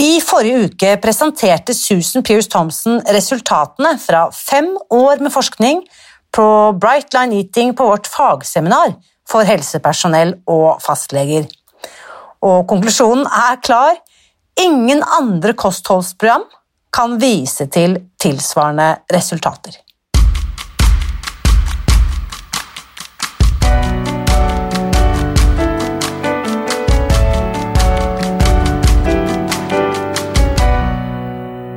[0.00, 5.82] I forrige uke presenterte Susan Pierce Thompson resultatene fra fem år med forskning
[6.32, 6.46] på
[6.80, 8.94] Bright Line Eating på vårt fagseminar
[9.28, 11.44] for helsepersonell og fastleger.
[12.40, 14.00] Og konklusjonen er klar.
[14.60, 16.48] Ingen andre kostholdsprogram
[16.96, 19.76] kan vise til tilsvarende resultater.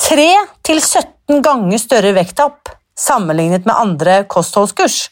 [0.00, 0.24] 3
[0.64, 5.10] 17 ganger større vekttap sammenlignet med andre kostholdskurs.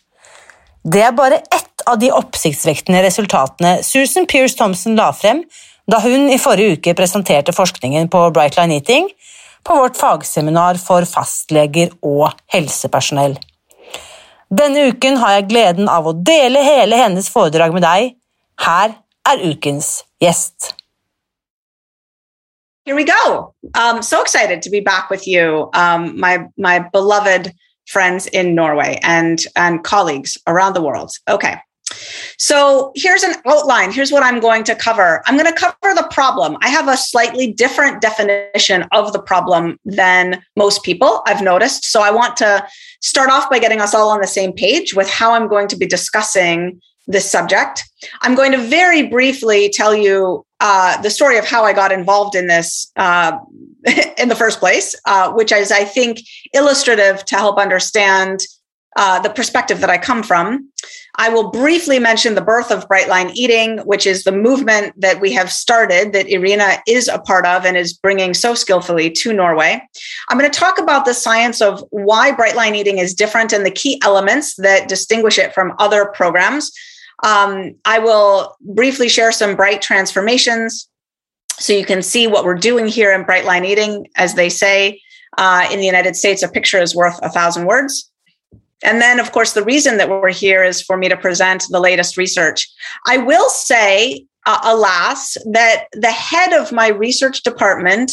[0.81, 5.42] Det er bare ett av de oppsiktsvektende resultatene Susan Pierce Thompson la frem
[5.89, 9.11] da hun i forrige uke presenterte forskningen på Brightline Eating
[9.64, 13.36] på vårt fagseminar for fastleger og helsepersonell.
[14.48, 18.14] Denne uken har jeg gleden av å dele hele hennes foredrag med deg.
[18.64, 18.97] Her
[19.28, 20.72] er ukens gjest.
[22.89, 23.55] Here we go.
[23.75, 27.53] Um, so excited to be back with you, um, my my beloved
[27.86, 31.10] friends in Norway and and colleagues around the world.
[31.28, 31.56] Okay.
[32.38, 33.93] So here's an outline.
[33.93, 35.22] Here's what I'm going to cover.
[35.27, 36.56] I'm going to cover the problem.
[36.62, 41.84] I have a slightly different definition of the problem than most people I've noticed.
[41.84, 42.66] So I want to
[43.03, 45.77] start off by getting us all on the same page with how I'm going to
[45.77, 47.84] be discussing this subject.
[48.22, 52.35] I'm going to very briefly tell you uh, the story of how I got involved
[52.35, 53.39] in this uh,
[54.19, 56.21] in the first place, uh, which is, I think,
[56.53, 58.41] illustrative to help understand
[58.97, 60.71] uh, the perspective that I come from.
[61.17, 65.21] I will briefly mention the birth of Bright Line Eating, which is the movement that
[65.21, 69.33] we have started that Irina is a part of and is bringing so skillfully to
[69.33, 69.81] Norway.
[70.29, 73.65] I'm going to talk about the science of why Bright Line Eating is different and
[73.65, 76.73] the key elements that distinguish it from other programs.
[77.25, 80.89] Um, I will briefly share some bright transformations
[81.59, 84.06] so you can see what we're doing here in Bright Line Eating.
[84.17, 85.01] As they say
[85.37, 88.11] uh, in the United States, a picture is worth a thousand words.
[88.84, 91.81] And then, of course, the reason that we're here is for me to present the
[91.81, 92.69] latest research.
[93.07, 98.12] I will say, uh, alas, that the head of my research department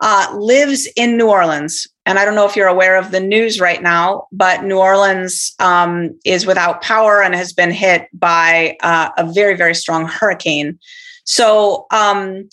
[0.00, 1.86] uh, lives in New Orleans.
[2.06, 5.54] And I don't know if you're aware of the news right now, but New Orleans
[5.58, 10.78] um, is without power and has been hit by uh, a very, very strong hurricane.
[11.24, 12.48] So, um,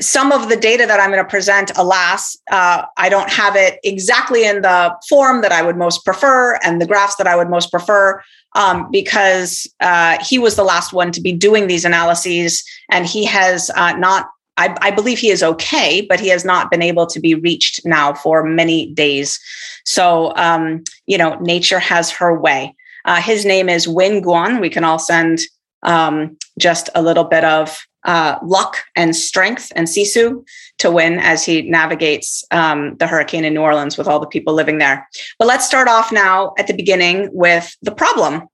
[0.00, 3.78] some of the data that I'm going to present, alas, uh, I don't have it
[3.84, 7.50] exactly in the form that I would most prefer and the graphs that I would
[7.50, 8.22] most prefer
[8.54, 13.24] um, because uh, he was the last one to be doing these analyses and he
[13.26, 14.30] has uh, not
[14.62, 17.84] I, I, believe he is okay, but he has not been able to be reached
[17.84, 19.40] now for many days.
[19.84, 22.74] So, um, you know, nature has her way.
[23.04, 24.60] Uh, his name is Win Guan.
[24.60, 25.40] We can all send
[25.82, 30.44] um, just a little bit of uh, luck and strength and sisu
[30.78, 34.54] to win as he navigates um, the hurricane in New Orleans with all the people
[34.54, 35.08] living there.
[35.38, 38.48] But let's start off now at the beginning with the problem.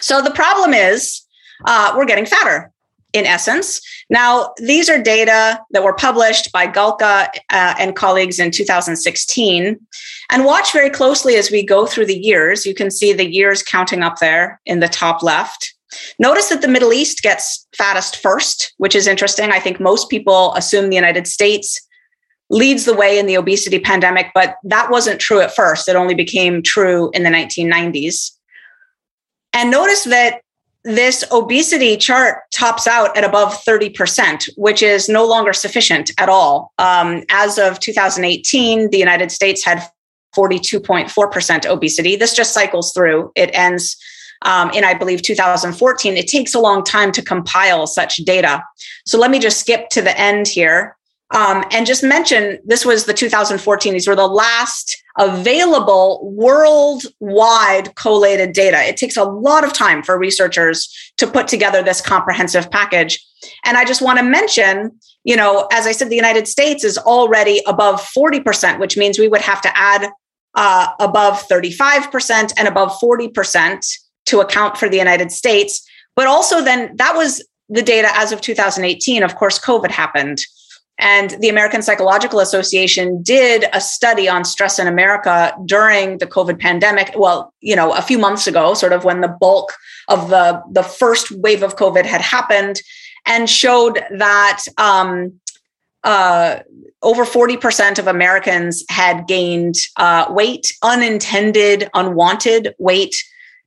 [0.00, 1.22] So, the problem is
[1.64, 2.72] uh, we're getting fatter
[3.12, 3.80] in essence.
[4.10, 9.78] Now, these are data that were published by Galka uh, and colleagues in 2016.
[10.30, 12.66] And watch very closely as we go through the years.
[12.66, 15.74] You can see the years counting up there in the top left.
[16.18, 19.52] Notice that the Middle East gets fattest first, which is interesting.
[19.52, 21.80] I think most people assume the United States
[22.50, 25.88] leads the way in the obesity pandemic, but that wasn't true at first.
[25.88, 28.32] It only became true in the 1990s.
[29.52, 30.42] And notice that
[30.84, 36.72] this obesity chart tops out at above 30%, which is no longer sufficient at all.
[36.78, 39.82] Um, as of 2018, the United States had
[40.36, 42.16] 42.4% obesity.
[42.16, 43.32] This just cycles through.
[43.34, 43.96] It ends
[44.42, 46.16] um, in, I believe, 2014.
[46.16, 48.62] It takes a long time to compile such data.
[49.04, 50.96] So let me just skip to the end here.
[51.30, 58.52] Um, and just mention this was the 2014, these were the last available worldwide collated
[58.52, 58.78] data.
[58.82, 63.22] It takes a lot of time for researchers to put together this comprehensive package.
[63.64, 66.96] And I just want to mention, you know, as I said, the United States is
[66.96, 70.08] already above 40%, which means we would have to add
[70.54, 73.86] uh, above 35% and above 40%
[74.26, 75.86] to account for the United States.
[76.16, 79.22] But also, then that was the data as of 2018.
[79.22, 80.40] Of course, COVID happened.
[80.98, 86.58] And the American Psychological Association did a study on stress in America during the COVID
[86.58, 87.12] pandemic.
[87.16, 89.72] Well, you know, a few months ago, sort of when the bulk
[90.08, 92.80] of the, the first wave of COVID had happened,
[93.26, 95.38] and showed that um,
[96.02, 96.60] uh,
[97.02, 103.14] over 40% of Americans had gained uh, weight, unintended, unwanted weight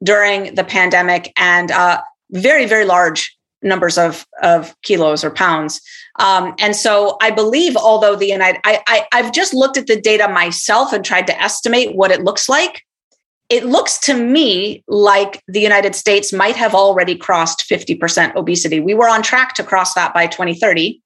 [0.04, 2.02] during the pandemic, and uh,
[2.32, 5.82] very, very large numbers of, of kilos or pounds.
[6.22, 10.00] Um, and so I believe, although the United, I, I, I've just looked at the
[10.00, 12.84] data myself and tried to estimate what it looks like.
[13.50, 18.80] It looks to me like the United States might have already crossed 50% obesity.
[18.80, 21.02] We were on track to cross that by 2030.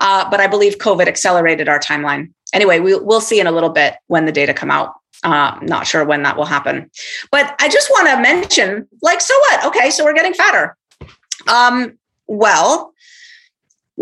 [0.00, 2.32] Uh, but I believe COVID accelerated our timeline.
[2.52, 4.92] Anyway, we, we'll see in a little bit when the data come out.
[5.24, 6.90] Uh, not sure when that will happen.
[7.30, 9.66] But I just want to mention, like, so what?
[9.66, 10.76] Okay, so we're getting fatter.
[11.48, 12.91] Um, well,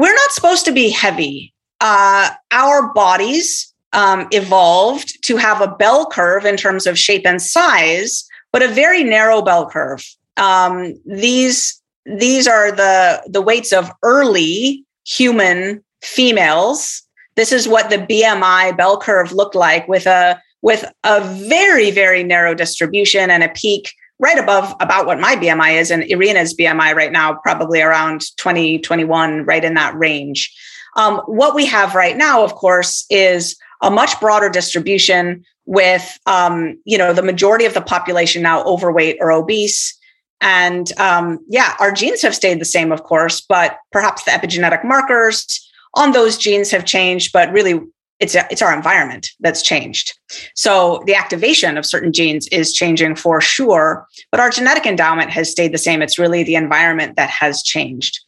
[0.01, 1.53] we're not supposed to be heavy.
[1.83, 7.43] Uh, our bodies um, evolved to have a bell curve in terms of shape and
[7.43, 10.03] size, but a very narrow bell curve.
[10.39, 17.03] Um, these these are the the weights of early human females.
[17.37, 22.25] This is what the BMI bell curve looked like with a with a very very
[22.25, 26.95] narrow distribution and a peak right above about what my BMI is and Irina's BMI
[26.95, 30.55] right now, probably around 20, 21, right in that range.
[30.97, 36.79] Um, what we have right now, of course, is a much broader distribution with, um,
[36.85, 39.97] you know, the majority of the population now overweight or obese.
[40.43, 44.85] And um, yeah, our genes have stayed the same, of course, but perhaps the epigenetic
[44.85, 47.33] markers on those genes have changed.
[47.33, 47.81] But really,
[48.21, 50.19] it's it's our environment that's changed.
[50.55, 55.51] So the activation of certain genes is changing for sure, but our genetic endowment has
[55.51, 56.03] stayed the same.
[56.03, 58.21] It's really the environment that has changed.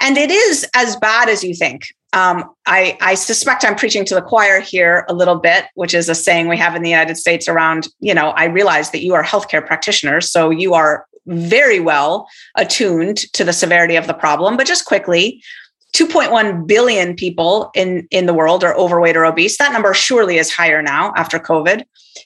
[0.00, 1.86] And it is as bad as you think.
[2.12, 6.08] Um, I, I suspect I'm preaching to the choir here a little bit, which is
[6.08, 9.14] a saying we have in the United States around, you know, I realize that you
[9.14, 12.26] are healthcare practitioners, so you are very well
[12.56, 14.56] attuned to the severity of the problem.
[14.56, 15.42] But just quickly,
[15.96, 19.56] 2.1 billion people in, in the world are overweight or obese.
[19.56, 21.84] That number surely is higher now after COVID.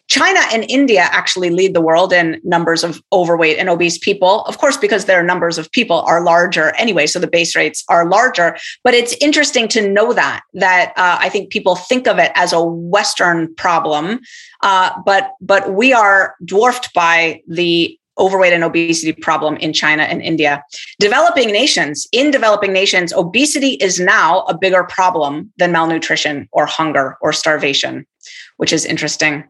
[0.08, 4.58] China and India actually lead the world in numbers of overweight and obese people, of
[4.58, 8.56] course, because their numbers of people are larger anyway, so the base rates are larger.
[8.84, 12.52] But it's interesting to know that that uh, I think people think of it as
[12.52, 14.20] a Western problem,
[14.62, 20.22] uh, but but we are dwarfed by the overweight and obesity problem in China and
[20.22, 20.62] India.
[20.98, 27.18] Developing nations, in developing nations, obesity is now a bigger problem than malnutrition or hunger
[27.20, 28.06] or starvation,
[28.56, 29.44] which is interesting.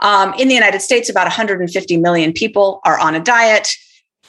[0.00, 3.68] Um, in the United States, about 150 million people are on a diet.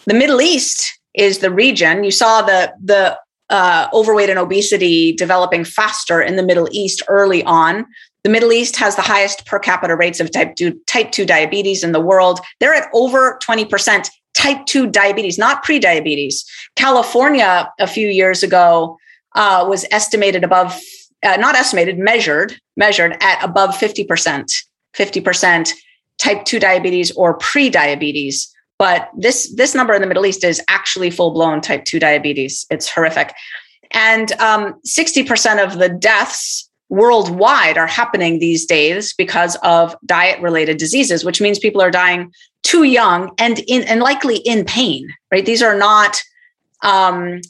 [0.06, 2.04] The Middle East is the region.
[2.04, 3.18] You saw the, the
[3.50, 7.86] uh, overweight and obesity developing faster in the Middle East early on.
[8.26, 11.84] The Middle East has the highest per capita rates of type 2, type 2 diabetes
[11.84, 12.40] in the world.
[12.60, 16.44] They're at over 20% type 2 diabetes, not pre-diabetes.
[16.76, 18.98] California a few years ago
[19.36, 20.76] uh, was estimated above,
[21.22, 24.52] uh, not estimated, measured, measured at above 50%,
[24.98, 25.72] 50%
[26.18, 28.52] type 2 diabetes or pre-diabetes.
[28.80, 32.66] But this, this number in the Middle East is actually full-blown type 2 diabetes.
[32.72, 33.36] It's horrific.
[33.92, 40.78] And um, 60% of the deaths worldwide are happening these days because of diet related
[40.78, 45.46] diseases which means people are dying too young and in and likely in pain right?
[45.46, 46.22] These are not
[46.82, 47.42] um,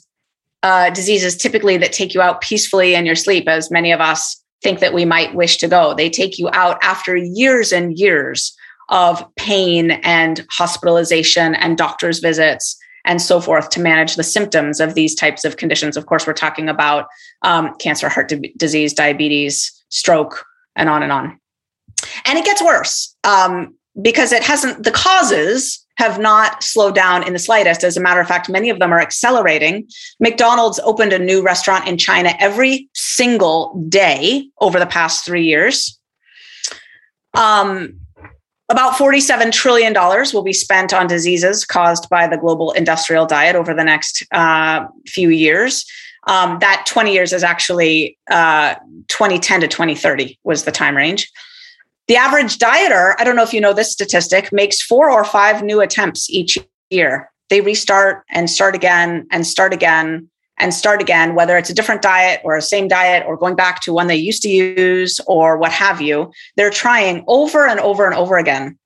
[0.64, 4.42] uh, diseases typically that take you out peacefully in your sleep as many of us
[4.60, 5.94] think that we might wish to go.
[5.94, 8.56] They take you out after years and years
[8.88, 12.76] of pain and hospitalization and doctor's visits
[13.06, 15.96] and so forth to manage the symptoms of these types of conditions.
[15.96, 17.06] Of course, we're talking about
[17.42, 20.44] um, cancer, heart di- disease, diabetes, stroke,
[20.74, 21.40] and on and on.
[22.26, 27.32] And it gets worse um, because it hasn't, the causes have not slowed down in
[27.32, 27.82] the slightest.
[27.82, 29.88] As a matter of fact, many of them are accelerating.
[30.20, 35.98] McDonald's opened a new restaurant in China every single day over the past three years.
[37.32, 38.00] Um,
[38.68, 43.72] about $47 trillion will be spent on diseases caused by the global industrial diet over
[43.72, 45.84] the next uh, few years.
[46.26, 48.74] Um, that 20 years is actually uh,
[49.08, 51.30] 2010 to 2030 was the time range.
[52.08, 55.62] The average dieter, I don't know if you know this statistic, makes four or five
[55.62, 56.58] new attempts each
[56.90, 57.30] year.
[57.48, 60.28] They restart and start again and start again
[60.58, 63.80] and start again, whether it's a different diet or a same diet or going back
[63.82, 66.32] to one they used to use or what have you.
[66.56, 68.78] They're trying over and over and over again.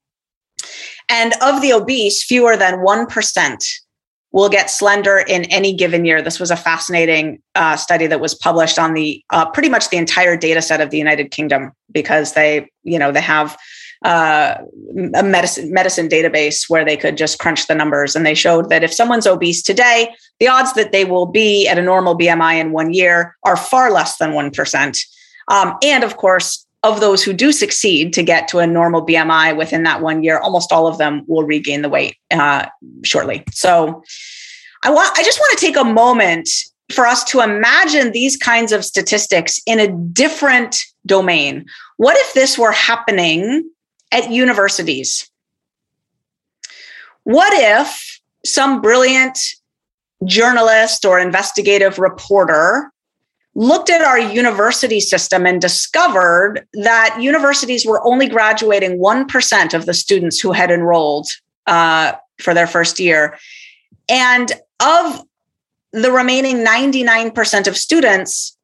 [1.09, 3.81] And of the obese, fewer than 1%
[4.31, 6.21] will get slender in any given year.
[6.21, 9.97] This was a fascinating uh, study that was published on the uh, pretty much the
[9.97, 13.57] entire data set of the United Kingdom because they, you know, they have
[14.03, 14.55] uh,
[15.13, 18.83] a medicine medicine database where they could just crunch the numbers, and they showed that
[18.83, 22.71] if someone's obese today, the odds that they will be at a normal BMI in
[22.71, 24.99] one year are far less than one percent.
[25.47, 29.55] Um, and of course, of those who do succeed to get to a normal BMI
[29.55, 32.65] within that one year, almost all of them will regain the weight uh,
[33.03, 33.43] shortly.
[33.51, 34.03] So,
[34.83, 36.49] I want I just want to take a moment
[36.91, 41.65] for us to imagine these kinds of statistics in a different domain.
[41.97, 43.69] What if this were happening
[44.11, 45.29] at universities.
[47.23, 49.37] What if some brilliant
[50.25, 52.91] journalist or investigative reporter
[53.53, 59.93] looked at our university system and discovered that universities were only graduating 1% of the
[59.93, 61.27] students who had enrolled
[61.67, 63.37] uh, for their first year.
[64.07, 65.21] And of
[65.91, 68.57] the remaining 99% of students,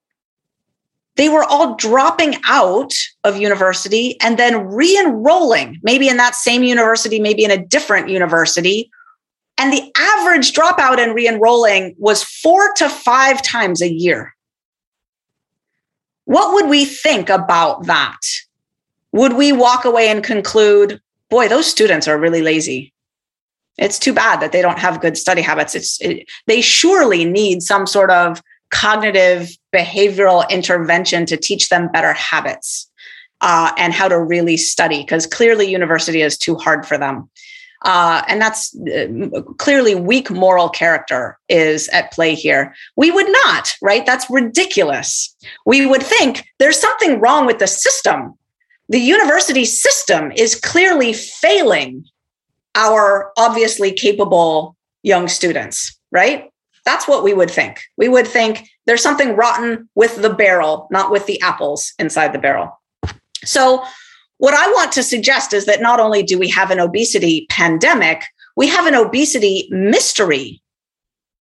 [1.18, 2.94] they were all dropping out
[3.24, 8.90] of university and then re-enrolling maybe in that same university maybe in a different university.
[9.58, 14.36] And the average dropout and re-enrolling was four to five times a year.
[16.26, 18.20] What would we think about that?
[19.14, 22.94] Would we walk away and conclude boy those students are really lazy.
[23.78, 25.76] It's too bad that they don't have good study habits.
[25.76, 32.14] It's it, they surely need some sort of cognitive behavioral intervention to teach them better
[32.14, 32.90] habits
[33.42, 37.30] uh, and how to really study because clearly university is too hard for them.
[37.84, 42.74] Uh, and that's uh, clearly weak moral character is at play here.
[42.96, 44.06] We would not right?
[44.06, 45.36] That's ridiculous.
[45.66, 48.34] We would think there's something wrong with the system.
[48.90, 52.06] The university system is clearly failing
[52.74, 56.50] our obviously capable young students right
[56.88, 57.82] that's what we would think.
[57.98, 62.40] We would think there's something rotten with the barrel, not with the apples inside the
[62.40, 62.80] barrel.
[63.44, 63.84] So,
[64.38, 68.24] what I want to suggest is that not only do we have an obesity pandemic,
[68.56, 70.62] we have an obesity mystery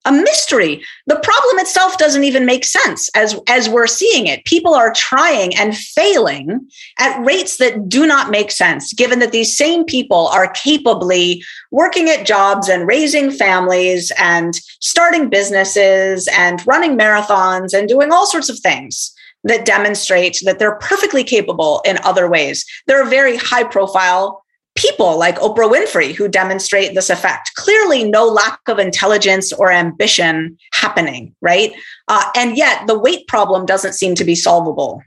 [0.05, 0.83] a mystery.
[1.07, 4.45] The problem itself doesn't even make sense as, as we're seeing it.
[4.45, 6.67] People are trying and failing
[6.99, 12.09] at rates that do not make sense, given that these same people are capably working
[12.09, 18.49] at jobs and raising families and starting businesses and running marathons and doing all sorts
[18.49, 19.11] of things
[19.43, 22.65] that demonstrate that they're perfectly capable in other ways.
[22.87, 24.44] There are very high profile
[24.75, 27.51] people like Oprah Winfrey who demonstrate this effect.
[27.55, 31.73] Clearly, no lack of intelligence or ambition happening, right?
[32.07, 35.01] Uh, and yet, the weight problem doesn't seem to be solvable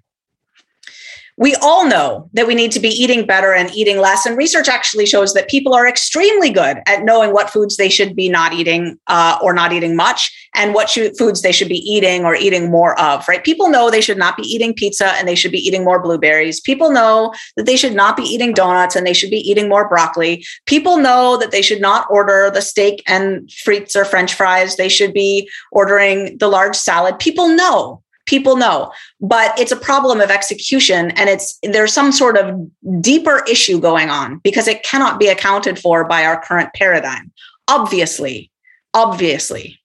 [1.39, 4.27] we all know that we need to be eating better and eating less.
[4.27, 8.17] And research actually shows that people are extremely good at knowing what foods they should
[8.17, 12.25] be not eating uh, or not eating much and what foods they should be eating
[12.25, 13.45] or eating more of, right?
[13.45, 16.61] People know they should not be eating pizza and they should be eating more blueberries.
[16.61, 19.89] People know that they should not be eating donuts and they should be eating more
[19.89, 20.45] broccoli.
[20.67, 24.75] People know that they should not order the steak and frites or french fries.
[24.75, 27.21] They should be ordering the large salad.
[27.21, 32.37] People know people know but it's a problem of execution and it's there's some sort
[32.37, 32.55] of
[33.01, 37.33] deeper issue going on because it cannot be accounted for by our current paradigm
[37.67, 38.51] obviously
[38.95, 39.81] obviously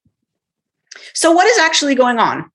[1.14, 2.50] so what is actually going on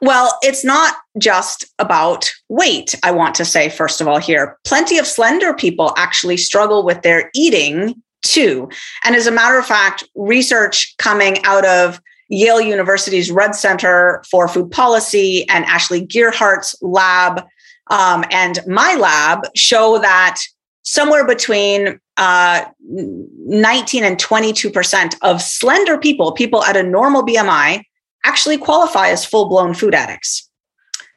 [0.00, 4.58] well, it's not just about weight, I want to say, first of all, here.
[4.64, 8.68] Plenty of slender people actually struggle with their eating too.
[9.04, 14.48] And as a matter of fact, research coming out of Yale University's Rudd Center for
[14.48, 17.44] Food Policy and Ashley Gearhardt's lab
[17.90, 20.40] um, and my lab show that
[20.82, 27.82] somewhere between uh, 19 and 22% of slender people, people at a normal BMI,
[28.24, 30.48] actually qualify as full blown food addicts.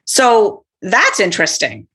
[0.06, 1.88] So that's interesting.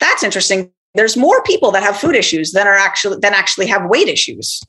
[0.00, 0.70] That's interesting.
[0.94, 4.60] There's more people that have food issues than are actually than actually have weight issues.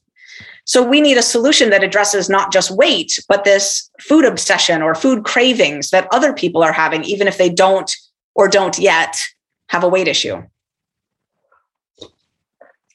[0.69, 4.93] So we need a solution that addresses not just weight, but this food obsession or
[4.93, 7.91] food cravings that other people are having, even if they don't
[8.35, 9.17] or don't yet
[9.69, 10.43] have a weight issue.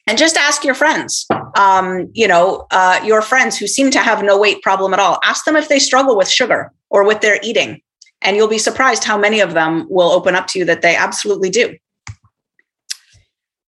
[0.07, 4.23] and just ask your friends um, you know uh, your friends who seem to have
[4.23, 7.39] no weight problem at all ask them if they struggle with sugar or with their
[7.43, 7.81] eating
[8.21, 10.95] and you'll be surprised how many of them will open up to you that they
[10.95, 11.75] absolutely do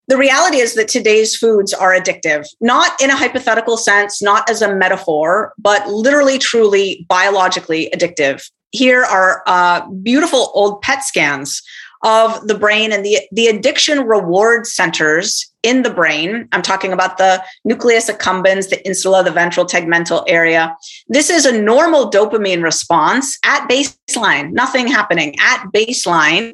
[0.08, 4.62] the reality is that today's foods are addictive, not in a hypothetical sense, not as
[4.62, 8.50] a metaphor, but literally, truly, biologically addictive.
[8.72, 11.62] Here are uh, beautiful old PET scans
[12.04, 16.48] of the brain and the, the addiction reward centers in the brain.
[16.52, 20.76] I'm talking about the nucleus accumbens, the insula, the ventral tegmental area.
[21.08, 26.54] This is a normal dopamine response at baseline, nothing happening at baseline.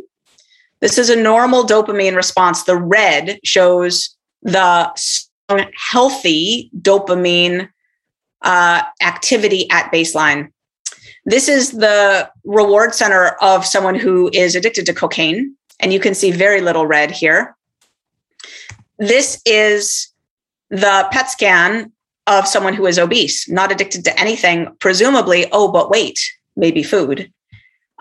[0.84, 2.64] This is a normal dopamine response.
[2.64, 4.92] The red shows the
[5.78, 7.70] healthy dopamine
[8.42, 10.52] uh, activity at baseline.
[11.24, 16.14] This is the reward center of someone who is addicted to cocaine, and you can
[16.14, 17.56] see very little red here.
[18.98, 20.12] This is
[20.70, 21.94] the PET scan
[22.28, 26.20] of someone who is obese, not addicted to anything, presumably, oh, but wait,
[26.58, 27.32] maybe food.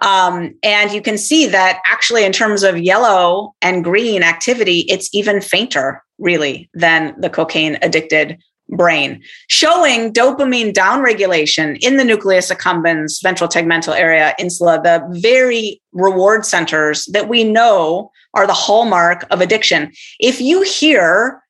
[0.02, 5.08] Um, and you can see that actually, in terms of yellow and green activity, it's
[5.14, 13.22] even fainter, really, than the cocaine addicted brain, showing dopamine downregulation in the nucleus accumbens,
[13.22, 19.40] ventral tegmental area, insula, the very reward centers that we know are the hallmark of
[19.40, 19.92] addiction.
[20.18, 21.42] If you hear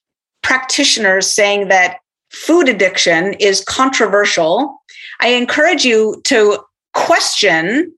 [0.42, 1.98] practitioners saying that
[2.30, 4.82] food addiction is controversial,
[5.20, 6.58] I encourage you to
[6.92, 7.94] question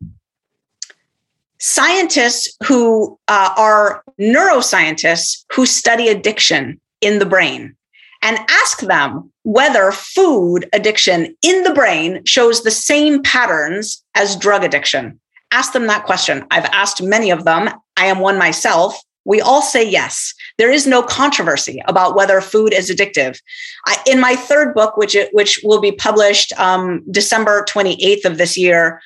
[1.67, 7.75] scientists who uh, are neuroscientists who study addiction in the brain
[8.21, 14.63] and ask them whether food addiction in the brain shows the same patterns as drug
[14.63, 15.19] addiction.
[15.53, 16.45] Ask them that question.
[16.51, 17.71] I've asked many of them.
[17.97, 19.01] I am one myself.
[19.25, 20.35] We all say yes.
[20.59, 23.41] There is no controversy about whether food is addictive.
[23.87, 28.37] I, in my third book, which it, which will be published um, December 28th of
[28.37, 29.01] this year,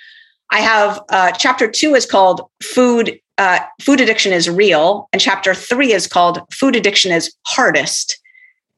[0.50, 5.54] I have uh, chapter two is called "Food uh, Food Addiction is Real," and chapter
[5.54, 8.18] three is called "Food Addiction is Hardest."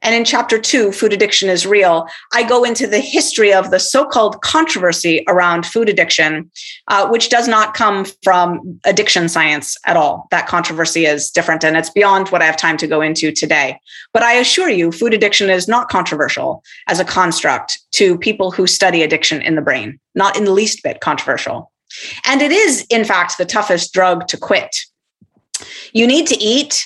[0.02, 3.78] And in chapter two, Food Addiction is Real, I go into the history of the
[3.78, 6.50] so called controversy around food addiction,
[6.88, 10.26] uh, which does not come from addiction science at all.
[10.30, 13.78] That controversy is different and it's beyond what I have time to go into today.
[14.12, 18.66] But I assure you, food addiction is not controversial as a construct to people who
[18.66, 21.70] study addiction in the brain, not in the least bit controversial.
[22.24, 24.76] And it is, in fact, the toughest drug to quit.
[25.92, 26.84] You need to eat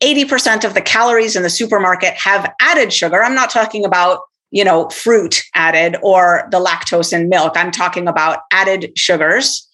[0.00, 3.22] 80% of the calories in the supermarket have added sugar.
[3.22, 7.54] I'm not talking about, you know, fruit added or the lactose in milk.
[7.56, 9.68] I'm talking about added sugars.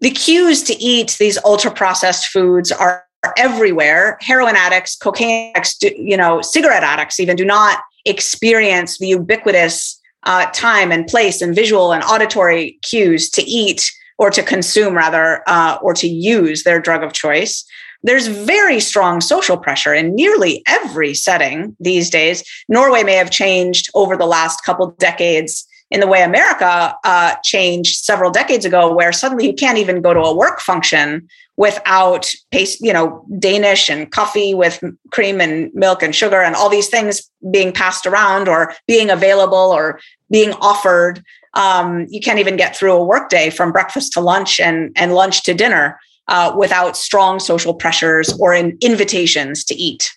[0.00, 3.04] The cues to eat these ultra processed foods are
[3.36, 4.18] everywhere.
[4.20, 10.46] Heroin addicts, cocaine addicts, you know, cigarette addicts even do not experience the ubiquitous uh,
[10.52, 15.78] time and place and visual and auditory cues to eat or to consume rather uh,
[15.80, 17.64] or to use their drug of choice
[18.02, 22.44] there's very strong social pressure in nearly every setting these days.
[22.68, 28.04] Norway may have changed over the last couple decades in the way America uh, changed
[28.04, 32.80] several decades ago, where suddenly you can't even go to a work function without paste,
[32.80, 37.28] you know, Danish and coffee with cream and milk and sugar and all these things
[37.50, 39.98] being passed around or being available or
[40.30, 41.24] being offered.
[41.54, 45.42] Um, you can't even get through a workday from breakfast to lunch and, and lunch
[45.44, 45.98] to dinner
[46.28, 50.10] uh, without strong social pressures or in invitations to eat.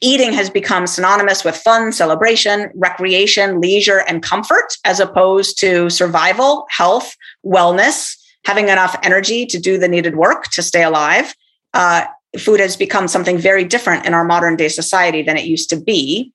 [0.00, 6.66] Eating has become synonymous with fun, celebration, recreation, leisure, and comfort, as opposed to survival,
[6.70, 11.34] health, wellness, having enough energy to do the needed work to stay alive.
[11.72, 12.04] Uh,
[12.38, 15.80] food has become something very different in our modern day society than it used to
[15.80, 16.32] be.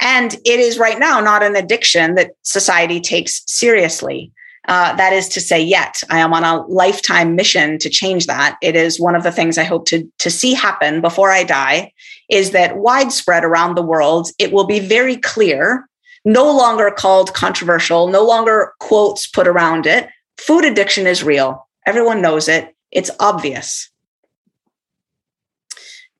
[0.00, 4.32] And it is right now not an addiction that society takes seriously.
[4.68, 8.56] Uh, that is to say, yet I am on a lifetime mission to change that.
[8.62, 11.92] It is one of the things I hope to, to see happen before I die
[12.28, 15.88] is that widespread around the world, it will be very clear,
[16.24, 20.08] no longer called controversial, no longer quotes put around it.
[20.38, 21.68] Food addiction is real.
[21.84, 22.74] Everyone knows it.
[22.92, 23.90] It's obvious.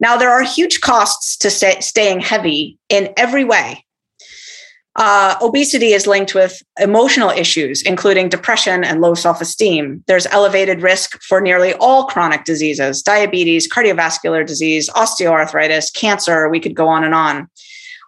[0.00, 3.84] Now, there are huge costs to stay, staying heavy in every way.
[4.96, 10.04] Uh, obesity is linked with emotional issues, including depression and low self esteem.
[10.06, 16.48] There's elevated risk for nearly all chronic diseases diabetes, cardiovascular disease, osteoarthritis, cancer.
[16.48, 17.48] We could go on and on.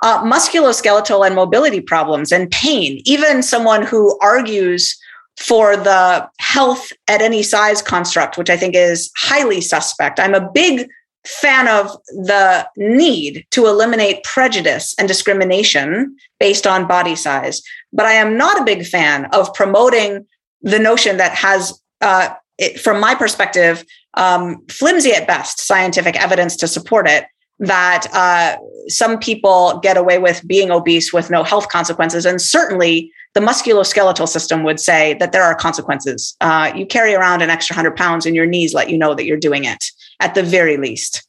[0.03, 3.01] Uh, musculoskeletal and mobility problems and pain.
[3.07, 4.99] Even someone who argues
[5.38, 10.20] for the health at any size construct, which I think is highly suspect.
[10.20, 10.88] I'm a big
[11.27, 18.13] fan of the need to eliminate prejudice and discrimination based on body size, but I
[18.13, 20.27] am not a big fan of promoting
[20.63, 23.85] the notion that has, uh, it, from my perspective,
[24.15, 27.25] um, flimsy at best scientific evidence to support it
[27.59, 28.57] that uh,
[28.89, 32.27] some people get away with being obese with no health consequences.
[32.27, 36.37] And certainly the musculoskeletal system would say that there are consequences.
[36.40, 39.25] Uh, you carry around an extra 100 pounds and your knees let you know that
[39.25, 39.85] you're doing it
[40.20, 41.27] at the very least.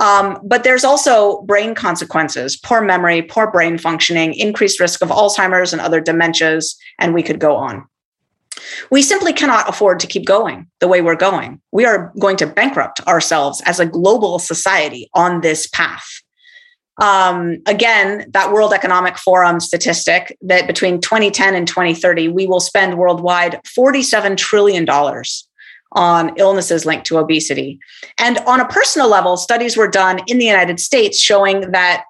[0.00, 5.72] Um, but there's also brain consequences poor memory, poor brain functioning, increased risk of Alzheimer's
[5.72, 7.84] and other dementias, and we could go on.
[8.90, 11.60] We simply cannot afford to keep going the way we're going.
[11.72, 16.06] We are going to bankrupt ourselves as a global society on this path.
[16.98, 22.96] Um, again, that World Economic Forum statistic that between 2010 and 2030, we will spend
[22.96, 24.88] worldwide $47 trillion
[25.92, 27.78] on illnesses linked to obesity.
[28.18, 32.04] And on a personal level, studies were done in the United States showing that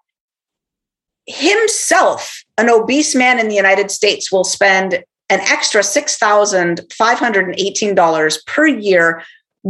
[1.27, 9.23] himself, an obese man in the United States, will spend an extra $6,518 per year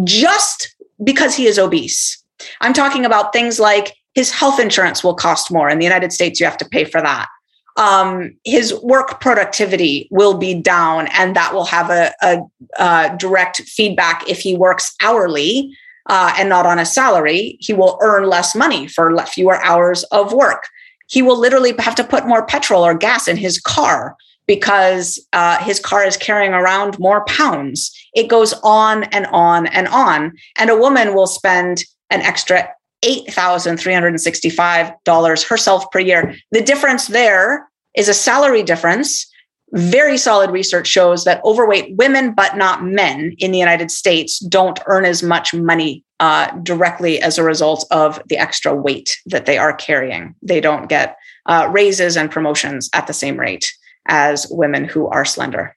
[0.02, 2.22] just because he is obese.
[2.60, 5.68] I'm talking about things like his health insurance will cost more.
[5.68, 7.28] In the United States, you have to pay for that.
[7.76, 12.38] Um, his work productivity will be down, and that will have a, a,
[12.78, 15.76] a direct feedback if he works hourly
[16.08, 17.56] uh, and not on a salary.
[17.60, 20.68] He will earn less money for fewer hours of work.
[21.08, 25.58] He will literally have to put more petrol or gas in his car because uh,
[25.58, 27.90] his car is carrying around more pounds.
[28.14, 30.34] It goes on and on and on.
[30.56, 32.68] And a woman will spend an extra
[33.04, 36.34] $8,365 herself per year.
[36.50, 39.30] The difference there is a salary difference.
[39.72, 44.78] Very solid research shows that overweight women, but not men in the United States, don't
[44.86, 49.58] earn as much money uh, directly as a result of the extra weight that they
[49.58, 50.34] are carrying.
[50.42, 53.70] They don't get uh, raises and promotions at the same rate
[54.06, 55.76] as women who are slender.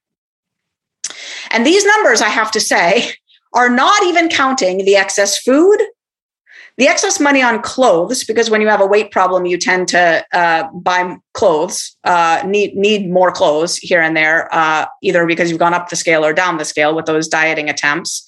[1.52, 3.14] And these numbers, I have to say,
[3.54, 5.80] are not even counting the excess food,
[6.78, 10.24] the excess money on clothes, because when you have a weight problem, you tend to
[10.32, 15.60] uh, buy clothes, uh, need need more clothes here and there, uh, either because you've
[15.60, 18.24] gone up the scale or down the scale with those dieting attempts.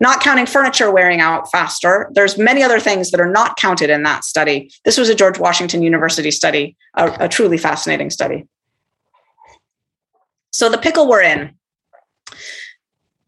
[0.00, 2.10] Not counting furniture wearing out faster.
[2.14, 4.70] There's many other things that are not counted in that study.
[4.84, 8.48] This was a George Washington University study, a, a truly fascinating study.
[10.52, 11.54] So the pickle we're in.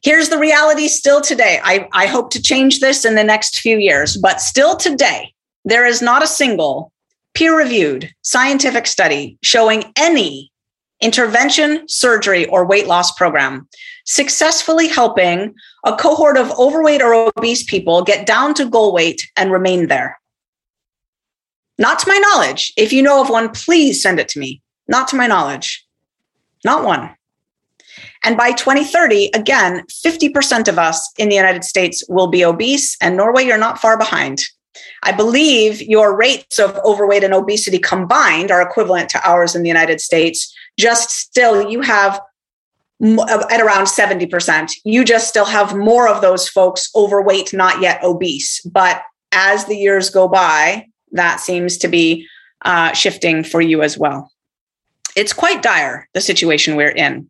[0.03, 1.61] Here's the reality still today.
[1.63, 5.33] I, I hope to change this in the next few years, but still today,
[5.65, 6.93] there is not a single
[7.35, 10.51] peer reviewed scientific study showing any
[11.01, 13.69] intervention, surgery, or weight loss program
[14.05, 19.53] successfully helping a cohort of overweight or obese people get down to goal weight and
[19.53, 20.19] remain there.
[21.79, 22.73] Not to my knowledge.
[22.77, 24.63] If you know of one, please send it to me.
[24.89, 25.87] Not to my knowledge.
[26.65, 27.15] Not one.
[28.25, 33.17] And by 2030, again, 50% of us in the United States will be obese, and
[33.17, 34.41] Norway, you're not far behind.
[35.03, 39.69] I believe your rates of overweight and obesity combined are equivalent to ours in the
[39.69, 40.55] United States.
[40.79, 42.21] Just still, you have
[43.03, 44.71] at around 70%.
[44.85, 48.61] You just still have more of those folks overweight, not yet obese.
[48.61, 52.29] But as the years go by, that seems to be
[52.65, 54.31] uh, shifting for you as well
[55.17, 57.29] it's quite dire the situation we're in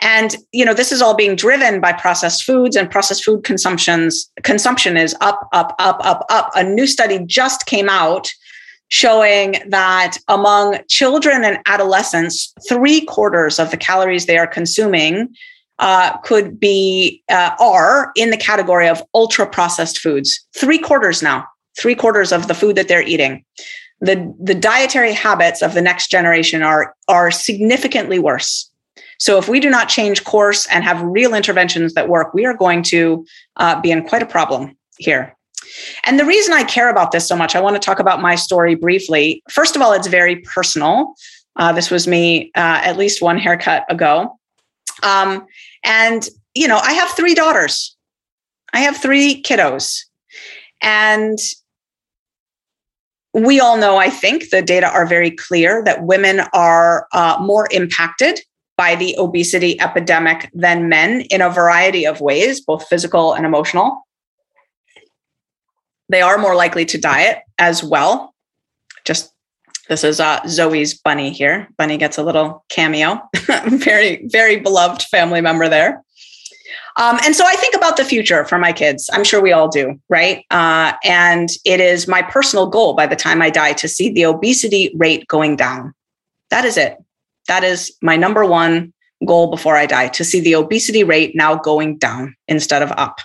[0.00, 4.30] and you know this is all being driven by processed foods and processed food consumptions
[4.42, 6.50] consumption is up up up up up.
[6.54, 8.30] A new study just came out
[8.88, 15.34] showing that among children and adolescents three quarters of the calories they are consuming
[15.78, 20.40] uh, could be uh, are in the category of ultra processed foods.
[20.54, 21.46] Three quarters now.
[21.78, 23.44] Three quarters of the food that they're eating.
[24.00, 28.70] The, the dietary habits of the next generation are, are significantly worse.
[29.22, 32.54] So if we do not change course and have real interventions that work, we are
[32.54, 33.24] going to
[33.56, 35.36] uh, be in quite a problem here.
[36.02, 38.34] And the reason I care about this so much, I want to talk about my
[38.34, 39.40] story briefly.
[39.48, 41.14] First of all, it's very personal.
[41.54, 44.36] Uh, this was me uh, at least one haircut ago.
[45.04, 45.46] Um,
[45.84, 47.96] and, you know, I have three daughters,
[48.72, 50.00] I have three kiddos.
[50.82, 51.38] And
[53.32, 57.68] we all know, I think, the data are very clear that women are uh, more
[57.70, 58.40] impacted
[58.76, 64.06] by the obesity epidemic than men in a variety of ways, both physical and emotional.
[66.08, 68.34] They are more likely to diet as well.
[69.04, 69.32] Just
[69.88, 71.68] this is uh, Zoe's bunny here.
[71.76, 73.20] Bunny gets a little cameo.
[73.66, 76.02] very, very beloved family member there.
[76.96, 79.08] Um, and so I think about the future for my kids.
[79.12, 80.44] I'm sure we all do, right?
[80.50, 84.26] Uh, and it is my personal goal by the time I die to see the
[84.26, 85.94] obesity rate going down.
[86.50, 86.98] That is it.
[87.48, 88.92] That is my number one
[89.26, 93.20] goal before I die to see the obesity rate now going down instead of up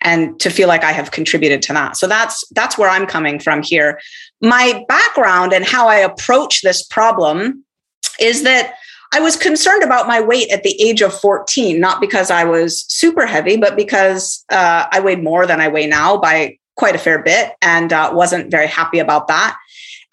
[0.00, 1.96] and to feel like I have contributed to that.
[1.96, 4.00] So that's that's where I'm coming from here.
[4.40, 7.64] My background and how I approach this problem
[8.20, 8.74] is that
[9.14, 12.86] I was concerned about my weight at the age of 14, not because I was
[12.88, 16.98] super heavy, but because uh, I weighed more than I weigh now by quite a
[16.98, 19.56] fair bit and uh, wasn't very happy about that.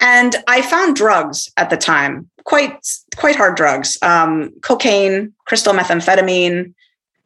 [0.00, 2.86] And I found drugs at the time, quite
[3.16, 6.72] quite hard drugs, um, cocaine, crystal methamphetamine.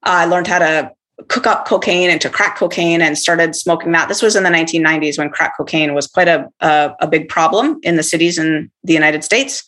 [0.03, 0.91] Uh, I learned how to
[1.29, 4.09] cook up cocaine into crack cocaine and started smoking that.
[4.09, 7.79] This was in the 1990s when crack cocaine was quite a, a, a big problem
[7.83, 9.65] in the cities in the United States.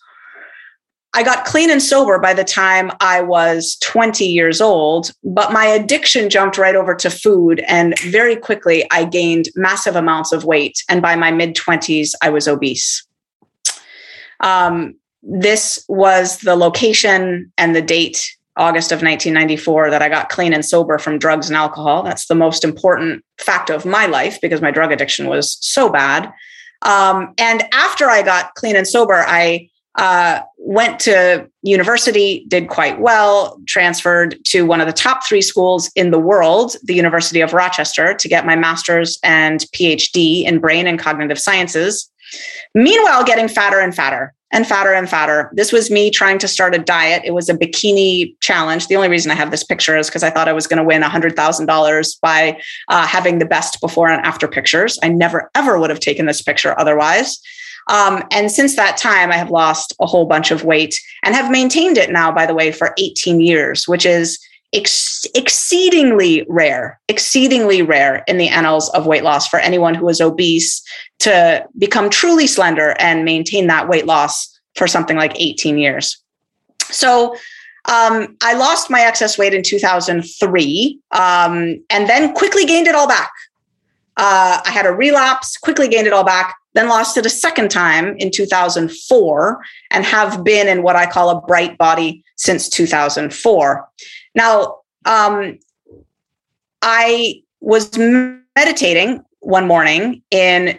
[1.15, 5.65] I got clean and sober by the time I was 20 years old, but my
[5.65, 7.65] addiction jumped right over to food.
[7.67, 10.83] And very quickly, I gained massive amounts of weight.
[10.91, 13.07] And by my mid 20s, I was obese.
[14.41, 20.53] Um, this was the location and the date, August of 1994, that I got clean
[20.53, 22.03] and sober from drugs and alcohol.
[22.03, 26.33] That's the most important fact of my life because my drug addiction was so bad.
[26.83, 33.01] Um, and after I got clean and sober, I uh, went to university, did quite
[33.01, 37.53] well, transferred to one of the top three schools in the world, the University of
[37.53, 42.11] Rochester, to get my master's and PhD in brain and cognitive sciences.
[42.75, 45.51] Meanwhile, getting fatter and fatter and fatter and fatter.
[45.55, 47.23] This was me trying to start a diet.
[47.25, 48.87] It was a bikini challenge.
[48.87, 50.85] The only reason I have this picture is because I thought I was going to
[50.85, 54.99] win $100,000 by uh, having the best before and after pictures.
[55.03, 57.41] I never, ever would have taken this picture otherwise.
[57.89, 61.51] Um, and since that time, I have lost a whole bunch of weight and have
[61.51, 64.39] maintained it now, by the way, for 18 years, which is
[64.73, 70.21] ex- exceedingly rare, exceedingly rare in the annals of weight loss for anyone who is
[70.21, 70.83] obese
[71.21, 76.19] to become truly slender and maintain that weight loss for something like 18 years.
[76.91, 77.37] So,
[77.89, 83.07] um, I lost my excess weight in 2003 um, and then quickly gained it all
[83.07, 83.31] back.
[84.17, 87.71] Uh, I had a relapse, quickly gained it all back, then lost it a second
[87.71, 93.89] time in 2004, and have been in what I call a bright body since 2004.
[94.35, 95.59] Now, um,
[96.83, 100.79] I was meditating one morning in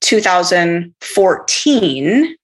[0.00, 2.36] 2014,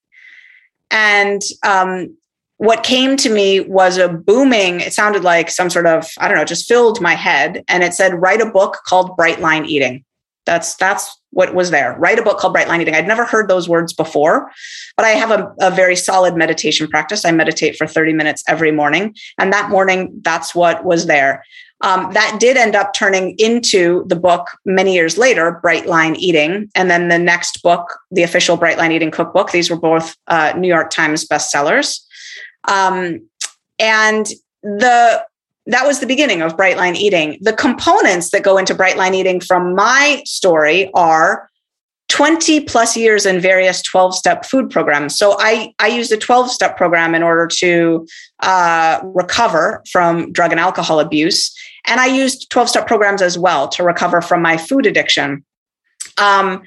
[0.91, 2.15] and um,
[2.59, 6.37] what came to me was a booming, it sounded like some sort of, I don't
[6.37, 7.65] know, just filled my head.
[7.69, 10.05] And it said, write a book called Bright Line Eating.
[10.45, 11.97] That's that's what was there.
[11.99, 12.95] Write a book called Bright Line Eating.
[12.95, 14.51] I'd never heard those words before,
[14.97, 17.25] but I have a, a very solid meditation practice.
[17.25, 19.15] I meditate for 30 minutes every morning.
[19.39, 21.45] And that morning, that's what was there.
[21.83, 26.71] Um, that did end up turning into the book many years later, Bright Line Eating.
[26.75, 29.51] And then the next book, the official Bright Line Eating cookbook.
[29.51, 32.01] These were both uh, New York Times bestsellers.
[32.69, 33.27] Um,
[33.79, 34.27] and
[34.63, 35.25] the
[35.71, 37.39] that was the beginning of bright line eating.
[37.41, 41.49] The components that go into bright line eating from my story are
[42.09, 45.17] 20 plus years in various 12 step food programs.
[45.17, 48.07] So I, I used a 12 step program in order to
[48.41, 51.55] uh, recover from drug and alcohol abuse.
[51.87, 55.45] And I used 12 step programs as well to recover from my food addiction.
[56.19, 56.63] Um,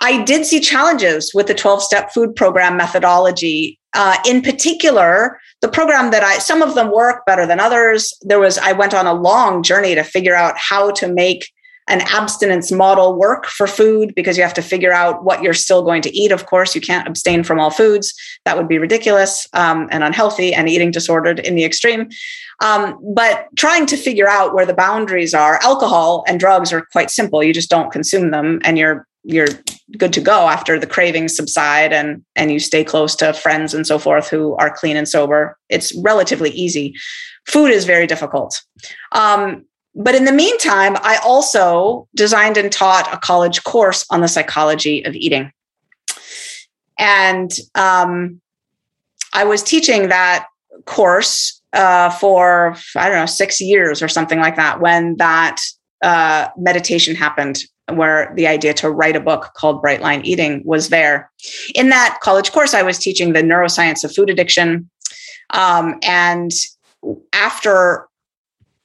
[0.00, 3.78] I did see challenges with the 12 step food program methodology.
[3.94, 8.14] Uh, in particular, the program that I, some of them work better than others.
[8.22, 11.50] There was, I went on a long journey to figure out how to make
[11.88, 15.82] an abstinence model work for food because you have to figure out what you're still
[15.82, 16.30] going to eat.
[16.30, 18.14] Of course, you can't abstain from all foods.
[18.44, 22.08] That would be ridiculous um, and unhealthy and eating disordered in the extreme.
[22.60, 27.10] Um, but trying to figure out where the boundaries are, alcohol and drugs are quite
[27.10, 27.42] simple.
[27.42, 29.48] You just don't consume them and you're you're
[29.98, 33.86] good to go after the cravings subside and and you stay close to friends and
[33.86, 35.56] so forth who are clean and sober.
[35.68, 36.94] It's relatively easy.
[37.46, 38.60] Food is very difficult.
[39.12, 44.28] Um, but in the meantime i also designed and taught a college course on the
[44.28, 45.52] psychology of eating.
[46.98, 48.40] And um,
[49.34, 50.46] i was teaching that
[50.86, 55.60] course uh, for i don't know six years or something like that when that
[56.02, 60.88] uh, meditation happened where the idea to write a book called Bright Line Eating was
[60.88, 61.30] there.
[61.74, 64.88] In that college course, I was teaching the neuroscience of food addiction.
[65.50, 66.50] Um, and
[67.32, 68.08] after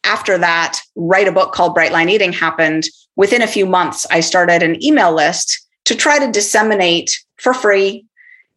[0.03, 2.85] after that, write a book called Bright Line Eating happened.
[3.17, 8.05] Within a few months, I started an email list to try to disseminate for free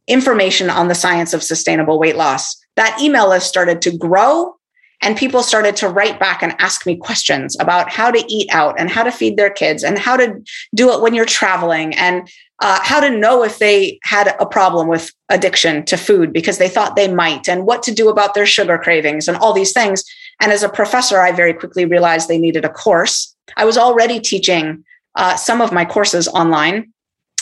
[0.06, 2.56] information on the science of sustainable weight loss.
[2.76, 4.54] That email list started to grow
[5.02, 8.78] and people started to write back and ask me questions about how to eat out
[8.78, 10.42] and how to feed their kids and how to
[10.74, 12.28] do it when you're traveling and
[12.60, 16.68] uh, how to know if they had a problem with addiction to food because they
[16.68, 20.04] thought they might and what to do about their sugar cravings and all these things.
[20.40, 23.34] And as a professor i very quickly realized they needed a course.
[23.56, 24.84] I was already teaching
[25.14, 26.92] uh, some of my courses online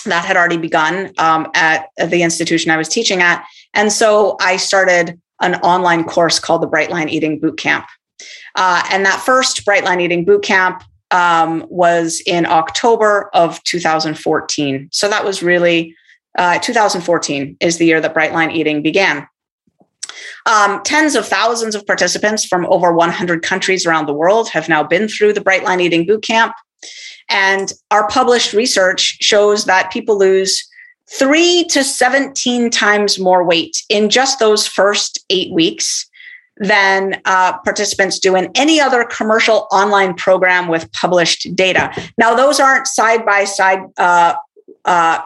[0.04, 3.44] that had already begun um, at the institution i was teaching at.
[3.74, 7.86] And so i started an online course called the Bright Line Eating Bootcamp.
[8.54, 14.88] Uh, and that first Bright Line Eating Bootcamp um, was in October of 2014.
[14.92, 15.94] So that was really
[16.36, 19.26] uh, 2014 is the year that Bright Line Eating began.
[20.46, 24.82] Um, tens of thousands of participants from over 100 countries around the world have now
[24.82, 26.52] been through the Bright Line Eating Bootcamp.
[27.28, 30.67] And our published research shows that people lose
[31.10, 36.08] three to 17 times more weight in just those first eight weeks
[36.58, 41.90] than uh, participants do in any other commercial online program with published data.
[42.18, 43.80] Now, those aren't side by side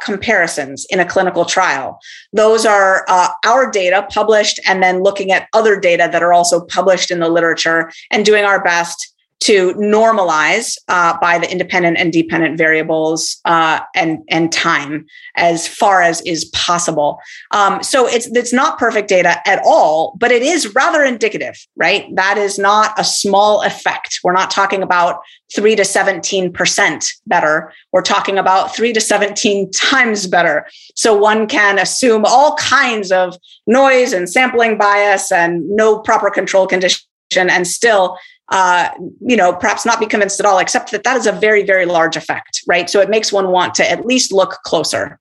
[0.03, 1.99] comparisons in a clinical trial.
[2.33, 6.65] Those are uh, our data published and then looking at other data that are also
[6.67, 9.12] published in the literature and doing our best
[9.43, 15.05] to normalize uh, by the independent and dependent variables uh, and and time
[15.37, 17.19] as far as is possible.
[17.51, 22.07] Um, so it's it's not perfect data at all, but it is rather indicative, right?
[22.15, 24.21] That is not a small effect.
[24.23, 25.21] We're not talking about
[25.53, 27.73] three to seventeen percent better.
[27.93, 30.69] We're talking about three to seventeen times better.
[30.95, 36.69] So one can assume all kinds of noise and sampling bias and no proper control
[36.69, 37.01] condition
[37.37, 38.19] and still
[38.53, 38.91] uh,
[39.27, 41.87] you know, perhaps not be convinced at all, except that that is a very, very
[41.87, 42.91] large effect, right?
[42.91, 45.19] So it makes one want to at least look closer.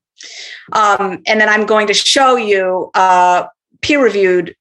[0.74, 3.46] Um, and then I'm going to show you uh,
[3.82, 4.54] peer reviewed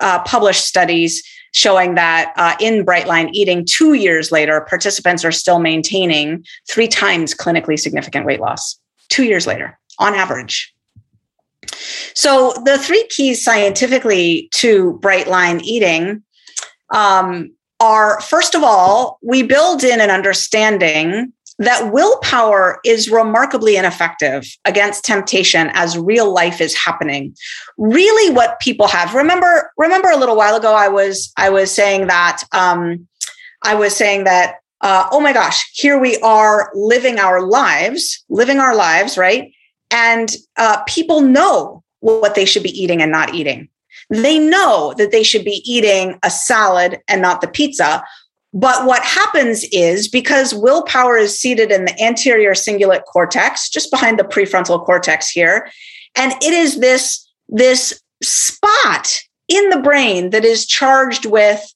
[0.00, 5.32] uh, published studies showing that uh, in Bright Line eating, two years later, participants are
[5.32, 10.72] still maintaining three times clinically significant weight loss, two years later, on average.
[12.14, 16.22] So, the three keys scientifically to bright line eating
[16.90, 24.44] um, are first of all, we build in an understanding that willpower is remarkably ineffective
[24.64, 27.34] against temptation as real life is happening.
[27.76, 32.06] Really what people have remember remember a little while ago i was i was saying
[32.06, 33.08] that um,
[33.62, 38.58] i was saying that uh, oh my gosh here we are living our lives living
[38.58, 39.52] our lives right?
[39.90, 43.68] And uh, people know what they should be eating and not eating
[44.10, 48.02] they know that they should be eating a salad and not the pizza.
[48.54, 54.18] But what happens is because willpower is seated in the anterior cingulate cortex, just behind
[54.18, 55.70] the prefrontal cortex here,
[56.16, 61.72] and it is this, this spot in the brain that is charged with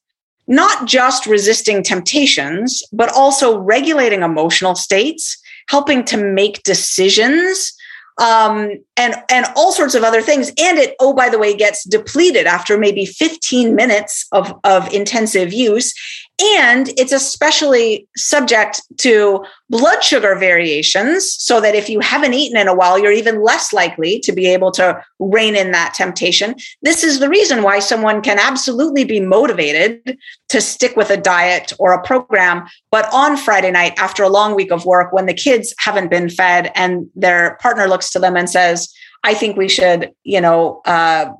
[0.47, 5.37] not just resisting temptations, but also regulating emotional states,
[5.69, 7.73] helping to make decisions,
[8.17, 10.49] um, and and all sorts of other things.
[10.59, 15.51] And it, oh, by the way, gets depleted after maybe 15 minutes of, of intensive
[15.51, 15.93] use.
[16.41, 22.67] And it's especially subject to blood sugar variations, so that if you haven't eaten in
[22.67, 26.55] a while, you're even less likely to be able to rein in that temptation.
[26.81, 30.17] This is the reason why someone can absolutely be motivated
[30.49, 32.67] to stick with a diet or a program.
[32.89, 36.29] But on Friday night, after a long week of work, when the kids haven't been
[36.29, 38.91] fed and their partner looks to them and says,
[39.23, 41.31] I think we should, you know, uh,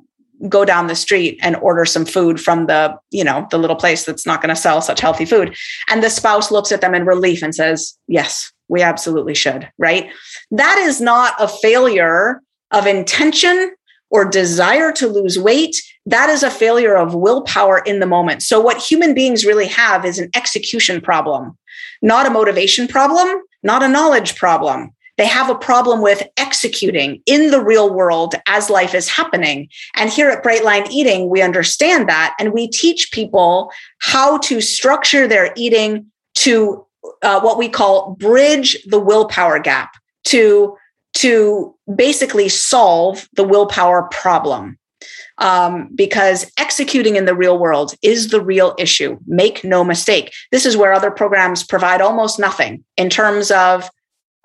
[0.48, 4.04] go down the street and order some food from the you know the little place
[4.04, 5.54] that's not going to sell such healthy food.
[5.88, 10.10] And the spouse looks at them in relief and says yes we absolutely should right?
[10.50, 13.74] That is not a failure of intention
[14.10, 15.76] or desire to lose weight.
[16.06, 18.42] That is a failure of willpower in the moment.
[18.42, 21.56] So what human beings really have is an execution problem
[22.02, 27.50] not a motivation problem not a knowledge problem they have a problem with executing in
[27.50, 29.68] the real world as life is happening.
[29.94, 34.60] And here at Bright Line Eating, we understand that and we teach people how to
[34.60, 36.84] structure their eating to
[37.22, 40.76] uh, what we call bridge the willpower gap to
[41.14, 44.76] to basically solve the willpower problem
[45.38, 49.18] um, because executing in the real world is the real issue.
[49.26, 50.32] Make no mistake.
[50.50, 53.88] This is where other programs provide almost nothing in terms of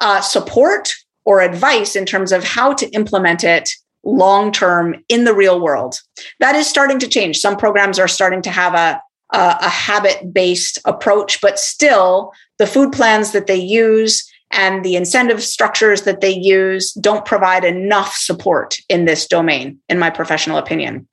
[0.02, 0.94] uh, support
[1.26, 3.70] or advice in terms of how to implement it
[4.04, 6.00] long term in the real world.
[6.40, 7.38] That is starting to change.
[7.38, 9.02] Some programs are starting to have a,
[9.34, 14.96] a, a habit based approach, but still, the food plans that they use and the
[14.96, 20.58] incentive structures that they use don't provide enough support in this domain, in my professional
[20.58, 21.08] opinion.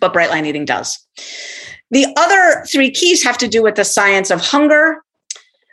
[0.00, 0.98] But Brightline Eating does.
[1.90, 5.02] The other three keys have to do with the science of hunger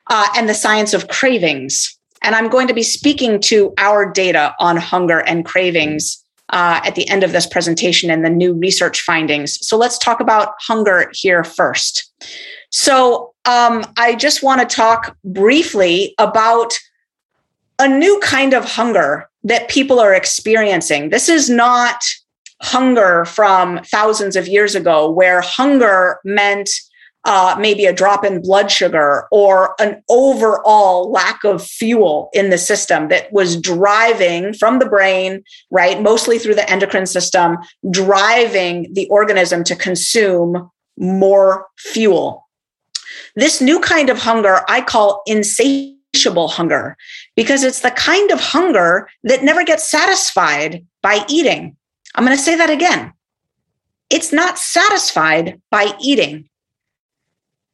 [0.10, 1.98] uh, and the science of cravings.
[2.22, 6.96] And I'm going to be speaking to our data on hunger and cravings uh, at
[6.96, 9.66] the end of this presentation and the new research findings.
[9.66, 12.12] So let's talk about hunger here first.
[12.72, 16.74] So um, I just want to talk briefly about
[17.80, 21.10] a new kind of hunger that people are experiencing.
[21.10, 22.04] This is not
[22.62, 26.70] hunger from thousands of years ago, where hunger meant
[27.26, 32.58] uh, maybe a drop in blood sugar or an overall lack of fuel in the
[32.58, 37.58] system that was driving from the brain, right, mostly through the endocrine system,
[37.92, 42.48] driving the organism to consume more fuel.
[43.36, 46.96] This new kind of hunger I call insatiable hunger
[47.36, 51.76] because it's the kind of hunger that never gets satisfied by eating.
[52.16, 53.14] I'm going to say that again.
[54.10, 56.50] It's not satisfied by eating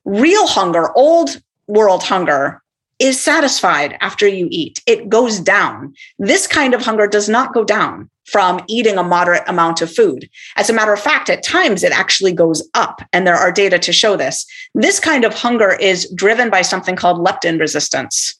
[0.05, 2.61] real hunger, old world hunger,
[2.99, 4.81] is satisfied after you eat.
[4.87, 5.93] It goes down.
[6.17, 10.29] This kind of hunger does not go down from eating a moderate amount of food.
[10.55, 13.77] As a matter of fact, at times it actually goes up, and there are data
[13.79, 14.45] to show this.
[14.73, 18.39] This kind of hunger is driven by something called leptin resistance.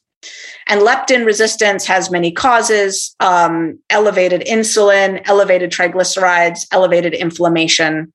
[0.67, 8.11] And leptin resistance has many causes um, elevated insulin, elevated triglycerides, elevated inflammation.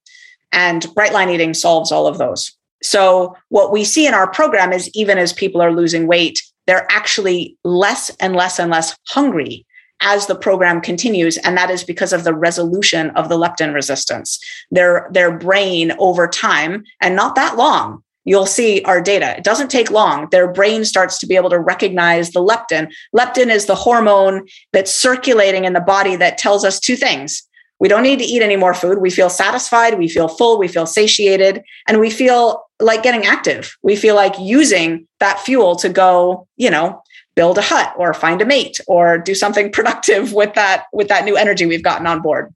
[0.51, 2.57] And bright line eating solves all of those.
[2.83, 6.87] So, what we see in our program is even as people are losing weight, they're
[6.91, 9.67] actually less and less and less hungry
[10.03, 11.37] as the program continues.
[11.39, 14.39] And that is because of the resolution of the leptin resistance.
[14.71, 19.37] Their their brain over time and not that long you'll see our data.
[19.37, 20.29] It doesn't take long.
[20.31, 22.93] Their brain starts to be able to recognize the leptin.
[23.17, 27.43] Leptin is the hormone that's circulating in the body that tells us two things
[27.81, 28.99] we don't need to eat any more food.
[28.99, 29.99] We feel satisfied.
[29.99, 30.59] We feel full.
[30.59, 31.63] We feel satiated.
[31.89, 33.77] And we feel like getting active.
[33.83, 37.03] We feel like using that fuel to go, you know,
[37.35, 41.25] build a hut or find a mate or do something productive with that with that
[41.25, 42.55] new energy we've gotten on board.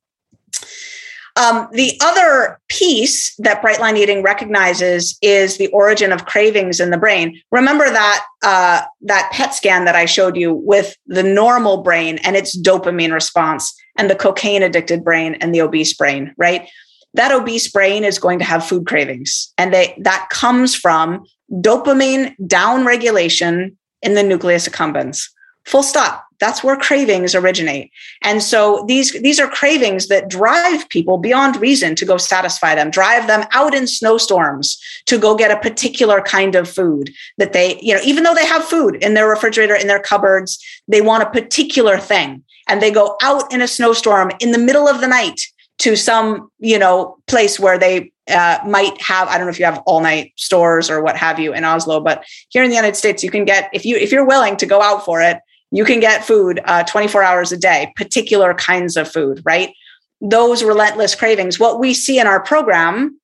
[1.37, 6.91] Um, the other piece that bright line eating recognizes is the origin of cravings in
[6.91, 7.41] the brain.
[7.51, 12.37] Remember that uh, that PET scan that I showed you with the normal brain and
[12.37, 16.69] its dopamine response, and the cocaine addicted brain and the obese brain, right?
[17.15, 22.37] That obese brain is going to have food cravings, and they, that comes from dopamine
[22.43, 25.29] downregulation in the nucleus accumbens.
[25.65, 27.91] Full stop that's where cravings originate
[28.23, 32.91] and so these these are cravings that drive people beyond reason to go satisfy them
[32.91, 37.79] drive them out in snowstorms to go get a particular kind of food that they
[37.81, 41.23] you know even though they have food in their refrigerator in their cupboards they want
[41.23, 45.09] a particular thing and they go out in a snowstorm in the middle of the
[45.09, 45.41] night
[45.79, 49.65] to some you know place where they uh, might have i don't know if you
[49.65, 52.97] have all night stores or what have you in oslo but here in the united
[52.97, 55.39] states you can get if you if you're willing to go out for it
[55.75, 59.75] you can get food uh, 24 hours a day, particular kinds of food, right?
[60.21, 61.59] Those relentless cravings.
[61.59, 63.21] What we see in our program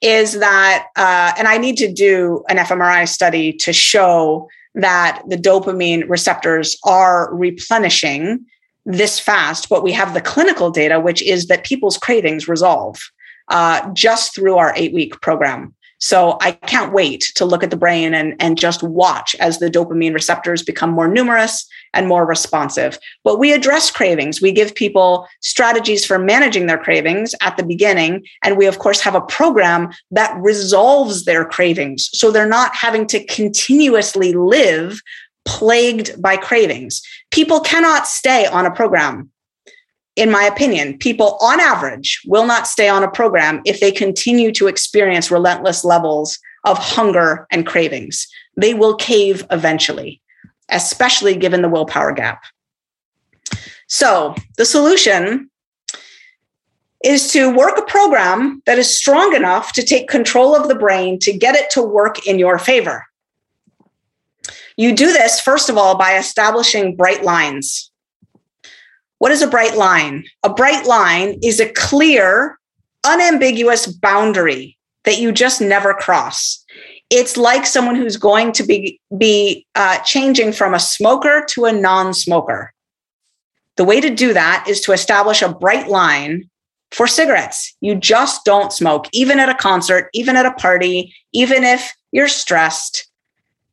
[0.00, 5.36] is that, uh, and I need to do an fMRI study to show that the
[5.36, 8.46] dopamine receptors are replenishing
[8.84, 12.98] this fast, but we have the clinical data, which is that people's cravings resolve
[13.48, 15.74] uh, just through our eight week program.
[16.02, 19.70] So I can't wait to look at the brain and, and just watch as the
[19.70, 22.98] dopamine receptors become more numerous and more responsive.
[23.22, 24.40] But we address cravings.
[24.40, 28.24] We give people strategies for managing their cravings at the beginning.
[28.42, 32.08] And we, of course, have a program that resolves their cravings.
[32.14, 35.02] So they're not having to continuously live
[35.44, 37.02] plagued by cravings.
[37.30, 39.30] People cannot stay on a program.
[40.16, 44.52] In my opinion, people on average will not stay on a program if they continue
[44.52, 48.26] to experience relentless levels of hunger and cravings.
[48.56, 50.20] They will cave eventually
[50.70, 52.44] especially given the willpower gap.
[53.88, 55.50] So, the solution
[57.04, 61.18] is to work a program that is strong enough to take control of the brain
[61.20, 63.04] to get it to work in your favor.
[64.76, 67.90] You do this, first of all, by establishing bright lines.
[69.18, 70.24] What is a bright line?
[70.42, 72.58] A bright line is a clear,
[73.04, 76.64] unambiguous boundary that you just never cross
[77.10, 81.72] it's like someone who's going to be be uh, changing from a smoker to a
[81.72, 82.72] non-smoker.
[83.76, 86.48] The way to do that is to establish a bright line
[86.92, 87.76] for cigarettes.
[87.80, 92.28] You just don't smoke, even at a concert, even at a party, even if you're
[92.28, 93.09] stressed.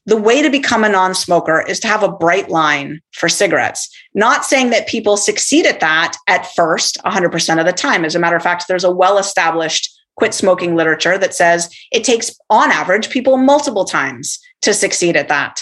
[0.08, 3.90] The way to become a non smoker is to have a bright line for cigarettes.
[4.14, 8.06] Not saying that people succeed at that at first 100% of the time.
[8.06, 12.06] As a matter of fact, there's a well established quit smoking literature that says it
[12.06, 15.62] takes, on average, people multiple times to succeed at that.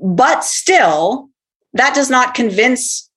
[0.00, 1.28] But still,
[1.74, 3.10] that does not convince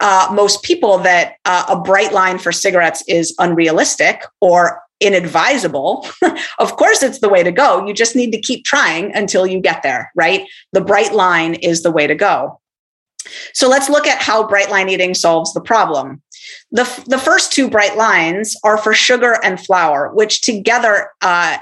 [0.00, 6.06] uh, most people that uh, a bright line for cigarettes is unrealistic or inadvisable.
[6.58, 7.86] of course, it's the way to go.
[7.86, 10.46] You just need to keep trying until you get there, right?
[10.72, 12.60] The bright line is the way to go.
[13.52, 16.22] So let's look at how bright line eating solves the problem.
[16.70, 21.58] The, the first two bright lines are for sugar and flour, which together uh,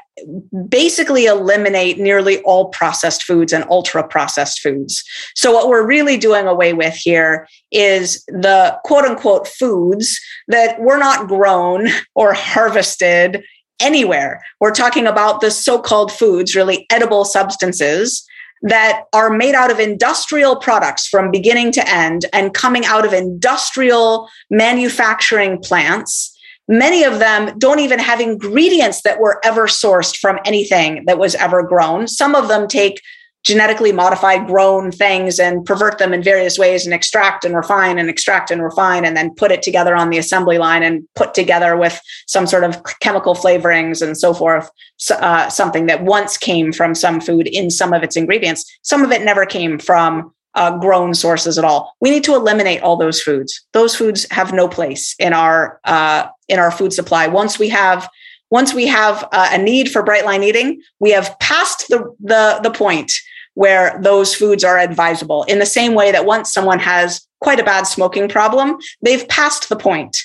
[0.68, 5.02] basically eliminate nearly all processed foods and ultra processed foods.
[5.34, 10.98] So, what we're really doing away with here is the quote unquote foods that were
[10.98, 13.44] not grown or harvested
[13.80, 14.42] anywhere.
[14.60, 18.26] We're talking about the so called foods, really edible substances
[18.62, 23.12] that are made out of industrial products from beginning to end and coming out of
[23.12, 26.32] industrial manufacturing plants.
[26.68, 31.34] Many of them don't even have ingredients that were ever sourced from anything that was
[31.36, 32.08] ever grown.
[32.08, 33.00] Some of them take
[33.46, 38.10] genetically modified grown things and pervert them in various ways and extract and refine and
[38.10, 41.76] extract and refine and then put it together on the assembly line and put together
[41.76, 44.68] with some sort of chemical flavorings and so forth.
[45.10, 48.64] Uh, something that once came from some food in some of its ingredients.
[48.82, 51.94] Some of it never came from uh, grown sources at all.
[52.00, 53.64] We need to eliminate all those foods.
[53.74, 57.28] Those foods have no place in our uh, in our food supply.
[57.28, 58.08] Once we have
[58.50, 62.58] once we have uh, a need for bright line eating we have passed the the,
[62.62, 63.12] the point
[63.56, 67.64] where those foods are advisable in the same way that once someone has quite a
[67.64, 70.18] bad smoking problem, they've passed the point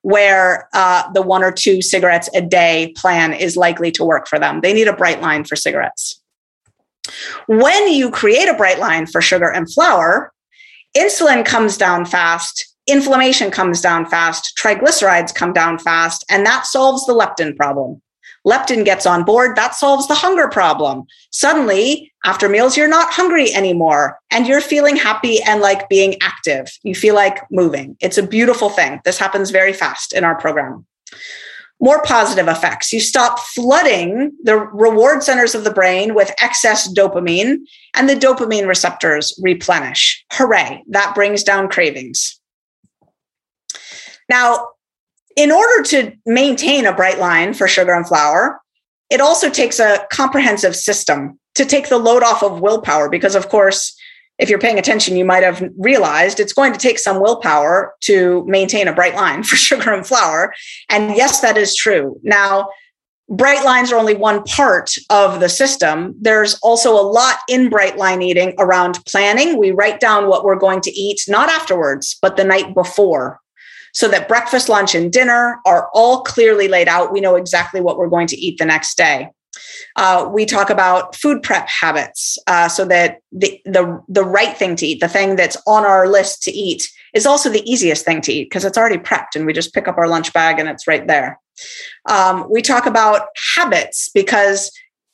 [0.00, 4.38] where uh, the one or two cigarettes a day plan is likely to work for
[4.38, 4.62] them.
[4.62, 6.18] They need a bright line for cigarettes.
[7.46, 10.32] When you create a bright line for sugar and flour,
[10.96, 17.04] insulin comes down fast, inflammation comes down fast, triglycerides come down fast, and that solves
[17.04, 18.00] the leptin problem.
[18.48, 21.04] Leptin gets on board, that solves the hunger problem.
[21.30, 26.70] Suddenly, after meals, you're not hungry anymore and you're feeling happy and like being active.
[26.82, 27.96] You feel like moving.
[28.00, 29.00] It's a beautiful thing.
[29.04, 30.86] This happens very fast in our program.
[31.80, 32.92] More positive effects.
[32.92, 37.58] You stop flooding the reward centers of the brain with excess dopamine,
[37.94, 40.24] and the dopamine receptors replenish.
[40.32, 42.40] Hooray, that brings down cravings.
[44.28, 44.66] Now,
[45.38, 48.60] in order to maintain a bright line for sugar and flour,
[49.08, 53.08] it also takes a comprehensive system to take the load off of willpower.
[53.08, 53.96] Because, of course,
[54.40, 58.44] if you're paying attention, you might have realized it's going to take some willpower to
[58.48, 60.52] maintain a bright line for sugar and flour.
[60.90, 62.18] And yes, that is true.
[62.24, 62.70] Now,
[63.28, 66.16] bright lines are only one part of the system.
[66.20, 69.56] There's also a lot in bright line eating around planning.
[69.56, 73.38] We write down what we're going to eat, not afterwards, but the night before
[73.92, 77.12] so that breakfast, lunch, and dinner are all clearly laid out.
[77.12, 79.30] We know exactly what we're going to eat the next day.
[79.96, 84.76] Uh, we talk about food prep habits uh, so that the, the, the right thing
[84.76, 88.20] to eat, the thing that's on our list to eat, is also the easiest thing
[88.20, 90.68] to eat because it's already prepped and we just pick up our lunch bag and
[90.68, 91.40] it's right there.
[92.08, 94.70] Um, we talk about habits because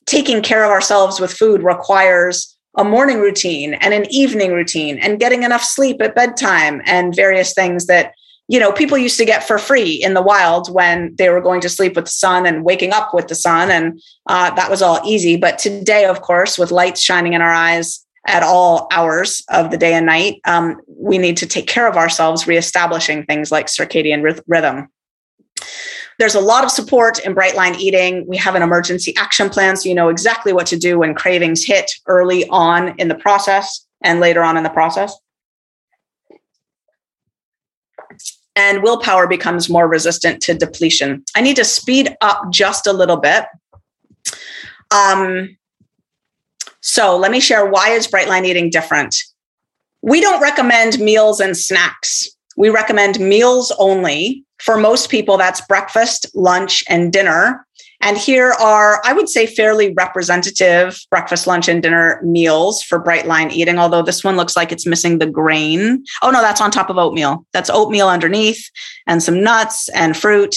[0.07, 5.21] taking care of ourselves with food requires a morning routine and an evening routine and
[5.21, 8.13] getting enough sleep at bedtime and various things that
[8.49, 11.61] you know, people used to get for free in the wild when they were going
[11.63, 13.71] to sleep with the sun and waking up with the sun.
[13.71, 15.37] And uh, that was all easy.
[15.37, 19.79] But today, of course, with lights shining in our eyes at all hours of the
[19.79, 24.43] day and night, um, we need to take care of ourselves, reestablishing things like circadian
[24.47, 24.89] rhythm.
[26.19, 28.25] There's a lot of support in bright line eating.
[28.29, 31.65] We have an emergency action plan, so you know exactly what to do when cravings
[31.65, 35.17] hit early on in the process and later on in the process.
[38.57, 41.25] And willpower becomes more resistant to depletion.
[41.35, 43.45] I need to speed up just a little bit.
[44.91, 45.57] Um,
[46.81, 49.17] so let me share why is bright line eating different.
[50.03, 52.29] We don't recommend meals and snacks.
[52.57, 54.45] We recommend meals only.
[54.61, 57.67] For most people, that's breakfast, lunch, and dinner.
[58.05, 63.27] And here are, I would say, fairly representative breakfast, lunch, and dinner meals for bright
[63.27, 66.05] line eating, although this one looks like it's missing the grain.
[66.21, 67.47] Oh, no, that's on top of oatmeal.
[67.55, 68.63] That's oatmeal underneath
[69.07, 70.55] and some nuts and fruit.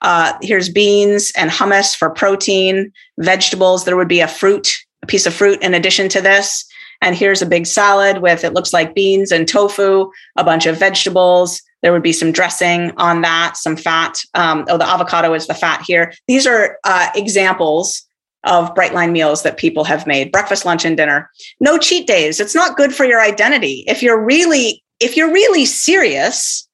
[0.00, 3.84] Uh, here's beans and hummus for protein, vegetables.
[3.84, 4.72] There would be a fruit,
[5.02, 6.64] a piece of fruit in addition to this.
[7.02, 10.78] And here's a big salad with it looks like beans and tofu, a bunch of
[10.78, 14.18] vegetables, there would be some dressing on that, some fat.
[14.34, 16.12] Um, oh, the avocado is the fat here.
[16.28, 18.06] These are uh, examples
[18.44, 22.40] of bright line meals that people have made breakfast lunch and dinner no cheat days
[22.40, 26.66] it's not good for your identity if you're really if you're really serious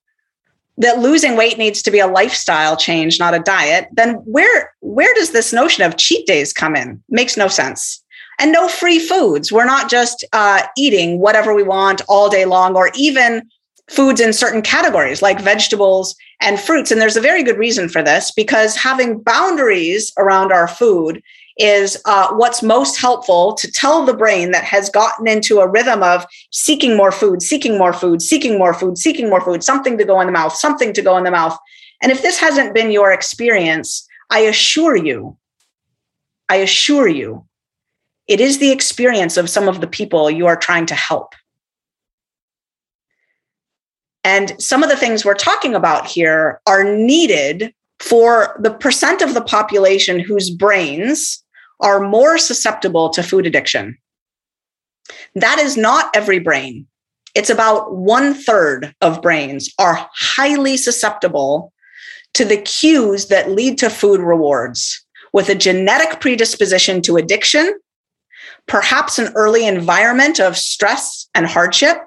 [0.78, 5.12] that losing weight needs to be a lifestyle change, not a diet, then where where
[5.14, 7.02] does this notion of cheat days come in?
[7.08, 8.02] Makes no sense.
[8.38, 9.50] And no free foods.
[9.50, 13.48] We're not just uh, eating whatever we want all day long, or even
[13.88, 16.90] foods in certain categories like vegetables and fruits.
[16.90, 21.22] And there's a very good reason for this because having boundaries around our food
[21.58, 26.02] is uh, what's most helpful to tell the brain that has gotten into a rhythm
[26.02, 30.04] of seeking more food, seeking more food, seeking more food, seeking more food, something to
[30.04, 31.56] go in the mouth, something to go in the mouth.
[32.02, 35.38] And if this hasn't been your experience, I assure you,
[36.48, 37.46] I assure you,
[38.28, 41.34] it is the experience of some of the people you are trying to help.
[44.26, 49.34] And some of the things we're talking about here are needed for the percent of
[49.34, 51.44] the population whose brains
[51.78, 53.96] are more susceptible to food addiction.
[55.36, 56.88] That is not every brain.
[57.36, 61.72] It's about one third of brains are highly susceptible
[62.34, 67.78] to the cues that lead to food rewards with a genetic predisposition to addiction,
[68.66, 71.98] perhaps an early environment of stress and hardship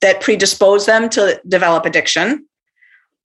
[0.00, 2.46] that predispose them to develop addiction.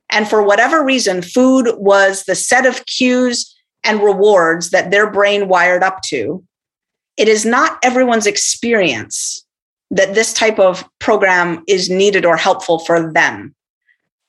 [0.10, 5.48] And for whatever reason, food was the set of cues and rewards that their brain
[5.48, 6.44] wired up to,
[7.18, 9.46] it is not everyone's experience
[9.92, 13.56] that this type of program is needed or helpful for them.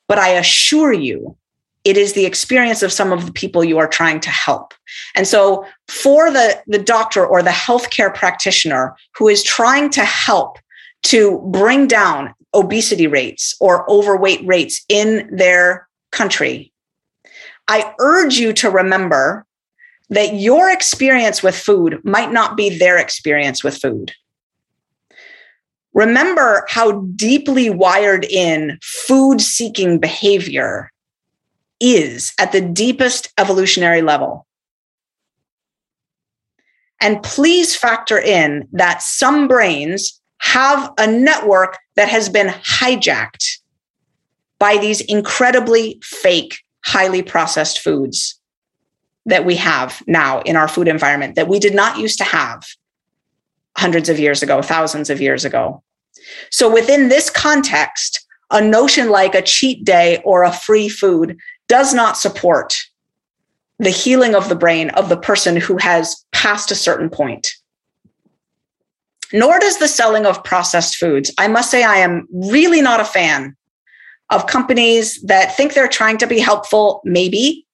[0.08, 1.36] But I assure you,
[1.84, 4.74] it is the experience of some of the people you are trying to help.
[5.14, 10.58] And so, for the, the doctor or the healthcare practitioner who is trying to help
[11.06, 16.72] to bring down obesity rates or overweight rates in their country,
[17.68, 19.46] I urge you to remember
[20.10, 24.12] that your experience with food might not be their experience with food.
[25.94, 30.92] Remember how deeply wired in food seeking behavior
[31.80, 34.46] is at the deepest evolutionary level.
[37.00, 43.58] And please factor in that some brains have a network that has been hijacked
[44.60, 48.40] by these incredibly fake, highly processed foods
[49.26, 52.62] that we have now in our food environment that we did not used to have
[53.76, 55.82] hundreds of years ago, thousands of years ago.
[56.50, 61.36] So, within this context, a notion like a cheat day or a free food
[61.66, 62.76] does not support
[63.80, 67.48] the healing of the brain of the person who has passed a certain point.
[69.32, 71.32] Nor does the selling of processed foods.
[71.38, 73.56] I must say, I am really not a fan
[74.30, 77.66] of companies that think they're trying to be helpful, maybe,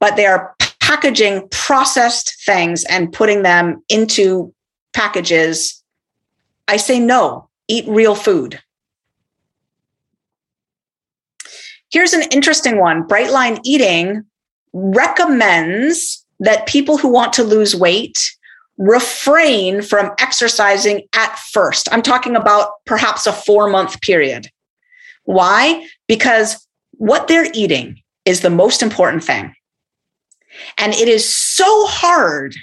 [0.00, 4.52] but they are packaging processed things and putting them into
[4.92, 5.82] packages.
[6.68, 8.60] I say no, eat real food.
[11.90, 14.24] Here's an interesting one Brightline Eating
[14.72, 18.18] recommends that people who want to lose weight
[18.82, 21.88] refrain from exercising at first.
[21.92, 24.48] I'm talking about perhaps a four month period.
[25.24, 25.86] Why?
[26.08, 29.54] Because what they're eating is the most important thing.
[30.78, 32.54] And it is so hard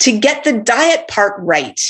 [0.00, 1.80] to get the diet part right,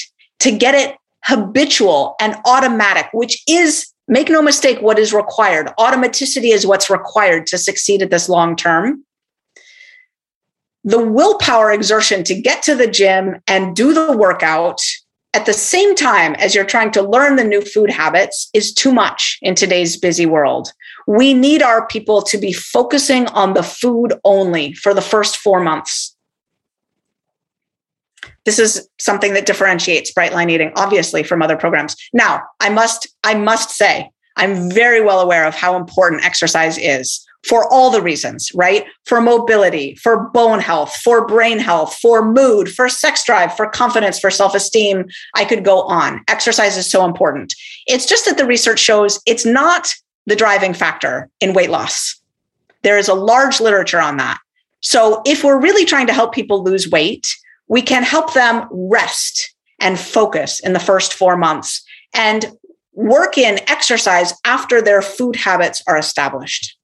[0.41, 5.69] to get it habitual and automatic, which is, make no mistake, what is required.
[5.79, 9.03] Automaticity is what's required to succeed at this long term.
[10.87, 14.81] The willpower exertion to get to the gym and do the workout
[15.35, 18.93] at the same time as you're trying to learn the new food habits is too
[18.93, 20.73] much in today's busy world.
[21.09, 25.61] We need our people to be focusing on the food only for the first four
[25.61, 26.17] months.
[28.45, 31.97] This is something that differentiates Brightline Eating, obviously, from other programs.
[32.13, 37.26] Now, I must, I must say, I'm very well aware of how important exercise is
[37.49, 38.85] for all the reasons, right?
[39.05, 44.19] For mobility, for bone health, for brain health, for mood, for sex drive, for confidence,
[44.19, 45.07] for self esteem.
[45.35, 46.23] I could go on.
[46.29, 47.55] Exercise is so important.
[47.87, 49.95] It's just that the research shows it's not
[50.27, 52.21] the driving factor in weight loss.
[52.83, 54.39] There is a large literature on that.
[54.81, 57.27] So if we're really trying to help people lose weight,
[57.69, 61.85] we can help them rest and focus in the first four months
[62.15, 62.53] and
[62.93, 66.76] work in exercise after their food habits are established.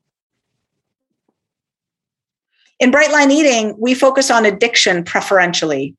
[2.83, 5.95] In Brightline Eating, we focus on addiction preferentially.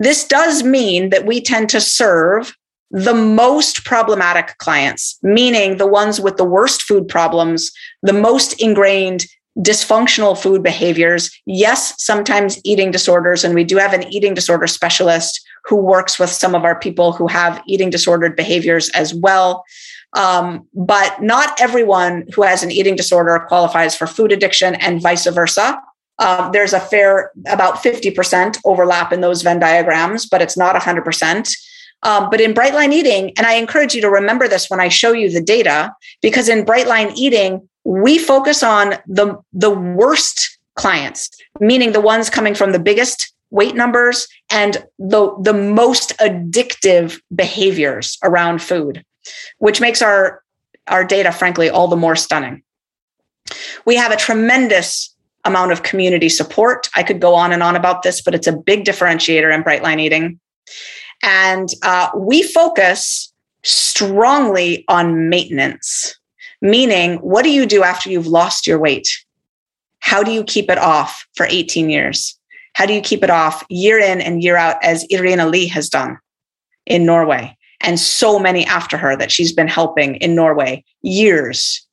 [0.00, 2.54] This does mean that we tend to serve
[2.90, 7.72] the most problematic clients, meaning the ones with the worst food problems,
[8.02, 9.24] the most ingrained
[9.60, 11.30] dysfunctional food behaviors.
[11.46, 13.42] Yes, sometimes eating disorders.
[13.42, 17.12] And we do have an eating disorder specialist who works with some of our people
[17.12, 19.64] who have eating disordered behaviors as well.
[20.12, 25.26] Um, but not everyone who has an eating disorder qualifies for food addiction and vice
[25.26, 25.80] versa.
[26.18, 31.50] Um, there's a fair about 50% overlap in those Venn diagrams, but it's not 100%.
[32.02, 34.88] Um, but in bright line eating, and I encourage you to remember this when I
[34.88, 35.92] show you the data,
[36.22, 42.30] because in bright line eating, we focus on the, the worst clients, meaning the ones
[42.30, 49.04] coming from the biggest weight numbers and the, the most addictive behaviors around food,
[49.58, 50.42] which makes our,
[50.88, 52.62] our data, frankly, all the more stunning.
[53.84, 55.15] We have a tremendous
[55.46, 56.88] amount of community support.
[56.96, 59.82] I could go on and on about this, but it's a big differentiator in bright
[59.82, 60.40] line eating.
[61.22, 63.32] And uh, we focus
[63.62, 66.14] strongly on maintenance,
[66.60, 69.08] meaning, what do you do after you've lost your weight?
[70.00, 72.38] How do you keep it off for 18 years?
[72.74, 75.88] How do you keep it off year in and year out, as Irina Lee has
[75.88, 76.18] done
[76.84, 77.56] in Norway?
[77.80, 81.85] And so many after her that she's been helping in Norway years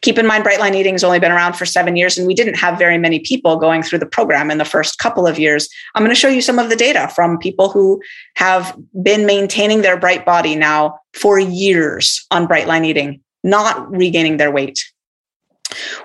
[0.00, 2.54] Keep in mind, Brightline Eating has only been around for seven years, and we didn't
[2.54, 5.68] have very many people going through the program in the first couple of years.
[5.94, 8.00] I'm going to show you some of the data from people who
[8.36, 14.50] have been maintaining their bright body now for years on Brightline Eating, not regaining their
[14.50, 14.84] weight.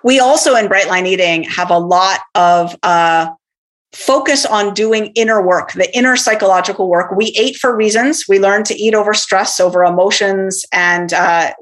[0.03, 3.29] We also in Brightline Eating have a lot of uh,
[3.93, 7.11] focus on doing inner work, the inner psychological work.
[7.15, 8.25] We ate for reasons.
[8.27, 10.65] We learned to eat over stress, over emotions.
[10.71, 11.53] And uh,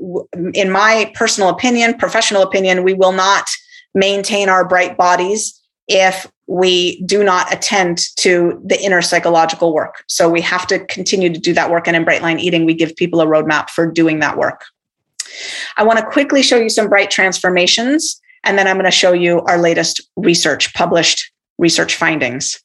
[0.53, 3.47] in my personal opinion, professional opinion, we will not
[3.95, 10.03] maintain our bright bodies if we do not attend to the inner psychological work.
[10.07, 11.87] So we have to continue to do that work.
[11.87, 14.65] And in Brightline Eating, we give people a roadmap for doing that work.
[15.77, 18.19] I want to quickly show you some bright transformations.
[18.43, 22.59] And then I'm going to show you our latest research published research findings.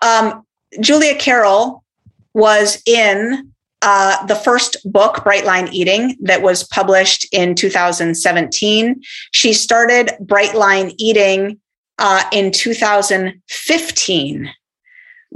[0.00, 0.44] Um,
[0.80, 1.84] Julia Carroll
[2.32, 3.52] was in
[3.82, 9.02] uh, the first book, Bright Line Eating, that was published in 2017.
[9.32, 11.60] She started Bright Line Eating
[11.98, 14.50] uh, in 2015,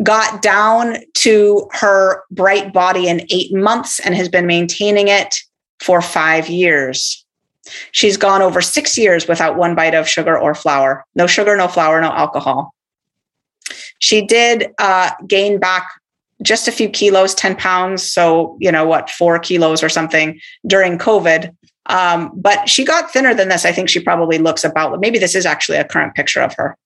[0.03, 5.37] got down to her bright body in eight months, and has been maintaining it
[5.81, 7.20] for five years.
[7.93, 11.05] She's gone over six years without one bite of sugar or flour.
[11.15, 12.75] No sugar, no flour, no alcohol.
[13.99, 15.89] She did uh, gain back
[16.43, 18.03] just a few kilos, 10 pounds.
[18.03, 21.55] So, you know, what, four kilos or something during COVID.
[21.87, 23.65] Um, but she got thinner than this.
[23.65, 26.77] I think she probably looks about, maybe this is actually a current picture of her.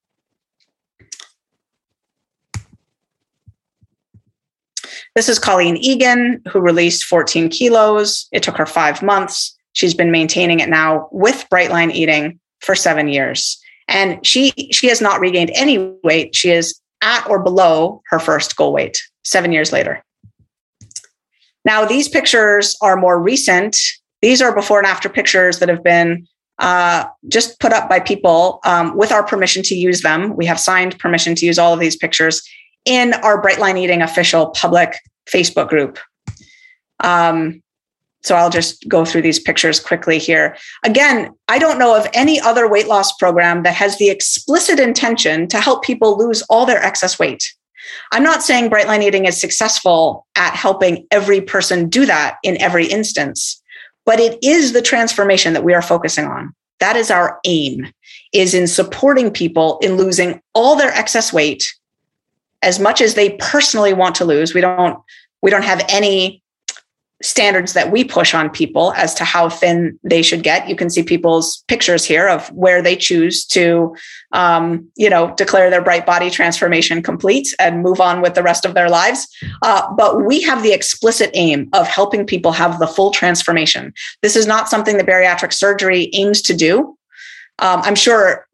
[5.15, 8.27] This is Colleen Egan, who released 14 kilos.
[8.33, 9.54] It took her five months.
[9.75, 13.61] She's been maintaining it now with Brightline eating for seven years.
[13.87, 16.35] And she she has not regained any weight.
[16.35, 20.03] She is at or below her first goal weight seven years later.
[21.65, 23.77] Now, these pictures are more recent.
[24.21, 26.27] These are before and after pictures that have been
[26.59, 30.35] uh, just put up by people um, with our permission to use them.
[30.35, 32.41] We have signed permission to use all of these pictures
[32.85, 34.95] in our Brightline Eating official public
[35.29, 35.99] Facebook group.
[37.03, 37.61] Um,
[38.25, 40.57] so I'll just go through these pictures quickly here.
[40.83, 45.47] Again, I don't know of any other weight loss program that has the explicit intention
[45.49, 47.43] to help people lose all their excess weight.
[48.11, 52.87] I'm not saying Brightline Eating is successful at helping every person do that in every
[52.87, 53.61] instance,
[54.05, 56.53] but it is the transformation that we are focusing on.
[56.79, 57.91] That is our aim
[58.33, 61.63] is in supporting people in losing all their excess weight
[62.63, 64.55] as much as they personally want to lose.
[64.55, 64.99] We don't
[65.43, 66.41] we don't have any
[67.25, 70.69] standards that we push on people as to how thin they should get.
[70.69, 73.95] You can see people's pictures here of where they choose to,
[74.31, 78.63] um, you know, declare their bright body transformation complete and move on with the rest
[78.63, 79.27] of their lives.
[79.63, 83.91] Uh, but we have the explicit aim of helping people have the full transformation.
[84.21, 86.95] This is not something that bariatric surgery aims to do.
[87.59, 88.44] Um, I'm sure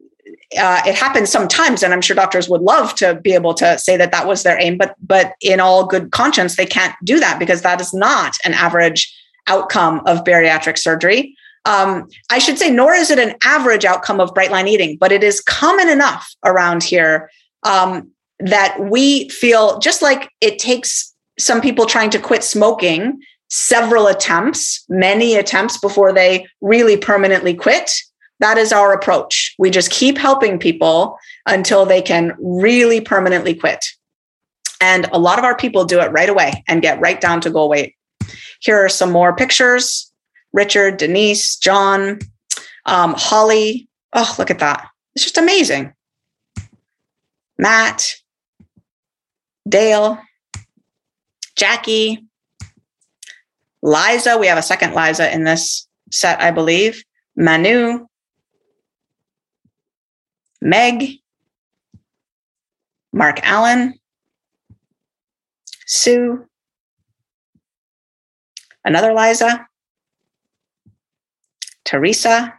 [0.58, 3.96] uh, it happens sometimes, and I'm sure doctors would love to be able to say
[3.96, 7.38] that that was their aim, but but in all good conscience, they can't do that
[7.38, 9.14] because that is not an average
[9.46, 11.36] outcome of bariatric surgery.
[11.64, 15.12] Um, I should say, nor is it an average outcome of bright line eating, but
[15.12, 17.30] it is common enough around here
[17.62, 24.06] um, that we feel just like it takes some people trying to quit smoking several
[24.06, 27.90] attempts, many attempts before they really permanently quit
[28.42, 29.54] that is our approach.
[29.58, 31.16] We just keep helping people
[31.46, 33.84] until they can really permanently quit.
[34.80, 37.50] And a lot of our people do it right away and get right down to
[37.50, 37.94] goal weight.
[38.60, 40.12] Here are some more pictures
[40.52, 42.18] Richard, Denise, John,
[42.84, 43.88] um, Holly.
[44.12, 44.86] Oh, look at that.
[45.14, 45.94] It's just amazing.
[47.58, 48.16] Matt,
[49.66, 50.18] Dale,
[51.56, 52.26] Jackie,
[53.82, 54.36] Liza.
[54.36, 57.02] We have a second Liza in this set, I believe.
[57.36, 58.06] Manu,
[60.62, 61.18] Meg,
[63.12, 63.98] Mark Allen,
[65.86, 66.46] Sue,
[68.84, 69.66] another Liza,
[71.84, 72.54] Teresa,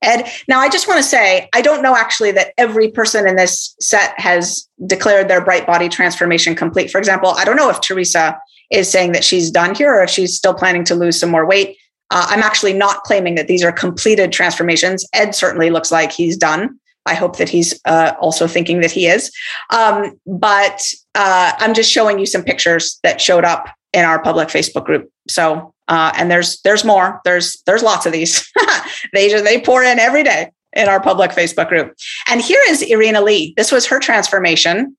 [0.00, 0.30] Ed.
[0.46, 3.74] Now, I just want to say, I don't know actually that every person in this
[3.80, 6.90] set has declared their bright body transformation complete.
[6.90, 8.38] For example, I don't know if Teresa
[8.70, 11.44] is saying that she's done here or if she's still planning to lose some more
[11.44, 11.76] weight.
[12.10, 15.06] Uh, I'm actually not claiming that these are completed transformations.
[15.12, 16.78] Ed certainly looks like he's done.
[17.06, 19.32] I hope that he's uh, also thinking that he is.
[19.70, 20.82] Um, but
[21.14, 25.10] uh, I'm just showing you some pictures that showed up in our public Facebook group.
[25.28, 27.20] So, uh, and there's there's more.
[27.24, 28.50] There's there's lots of these.
[29.12, 31.96] they just, they pour in every day in our public Facebook group.
[32.28, 33.54] And here is Irina Lee.
[33.56, 34.96] This was her transformation.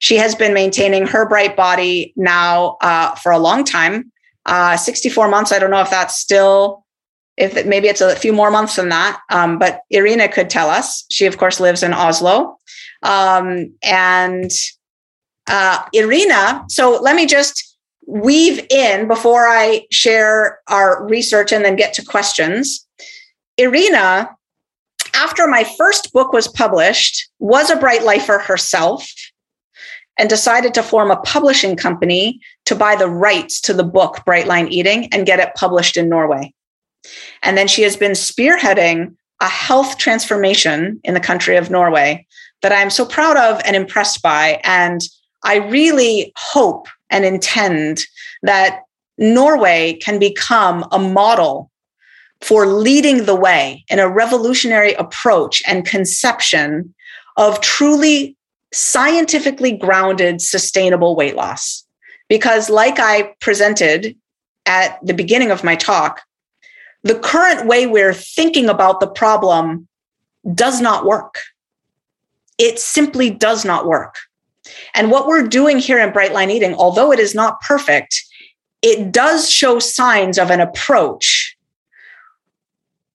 [0.00, 4.12] She has been maintaining her bright body now uh, for a long time,
[4.46, 5.52] uh, 64 months.
[5.52, 6.84] I don't know if that's still,
[7.36, 9.20] if it, maybe it's a few more months than that.
[9.30, 11.04] Um, but Irina could tell us.
[11.10, 12.58] She, of course, lives in Oslo.
[13.02, 14.50] Um, and
[15.48, 17.76] uh, Irina, so let me just
[18.06, 22.86] weave in before I share our research and then get to questions.
[23.56, 24.30] Irina,
[25.14, 29.08] after my first book was published, was a bright lifer herself
[30.18, 34.46] and decided to form a publishing company to buy the rights to the book Bright
[34.46, 36.52] Line Eating and get it published in Norway.
[37.42, 42.26] And then she has been spearheading a health transformation in the country of Norway
[42.62, 44.60] that I'm so proud of and impressed by.
[44.64, 45.00] And
[45.42, 48.04] I really hope and intend
[48.42, 48.80] that
[49.18, 51.70] Norway can become a model
[52.40, 56.94] for leading the way in a revolutionary approach and conception
[57.36, 58.36] of truly
[58.74, 61.86] scientifically grounded, sustainable weight loss.
[62.28, 64.16] Because, like I presented
[64.66, 66.22] at the beginning of my talk,
[67.02, 69.86] the current way we're thinking about the problem
[70.54, 71.40] does not work.
[72.58, 74.16] It simply does not work.
[74.94, 78.22] And what we're doing here in Bright Line Eating, although it is not perfect,
[78.80, 81.53] it does show signs of an approach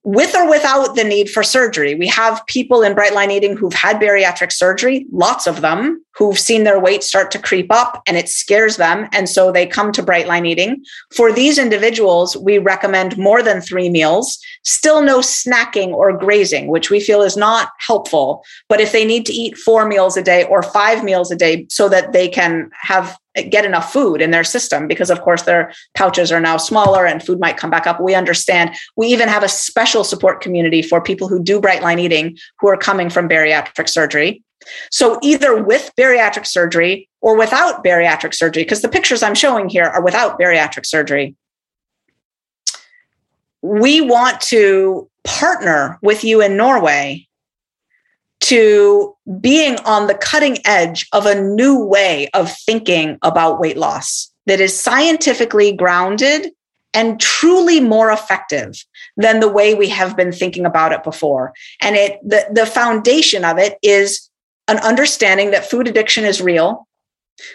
[0.04, 1.96] with or without the need for surgery.
[1.96, 6.38] We have people in bright line eating who've had bariatric surgery, lots of them, who've
[6.38, 9.08] seen their weight start to creep up and it scares them.
[9.14, 10.84] And so they come to bright line eating.
[11.16, 16.90] For these individuals, we recommend more than three meals, still no snacking or grazing, which
[16.90, 18.44] we feel is not helpful.
[18.68, 21.66] But if they need to eat four meals a day or five meals a day
[21.70, 23.18] so that they can have
[23.50, 27.24] get enough food in their system because of course their pouches are now smaller and
[27.24, 31.00] food might come back up we understand we even have a special support community for
[31.00, 34.44] people who do bright line eating who are coming from bariatric surgery
[34.92, 39.86] so either with bariatric surgery or without bariatric surgery because the pictures i'm showing here
[39.86, 41.36] are without bariatric surgery
[43.62, 47.26] we want to partner with you in norway
[48.42, 54.32] to being on the cutting edge of a new way of thinking about weight loss
[54.46, 56.52] that is scientifically grounded
[56.94, 58.84] and truly more effective
[59.18, 61.54] than the way we have been thinking about it before.
[61.82, 64.29] And it the, the foundation of it is
[64.70, 66.88] an understanding that food addiction is real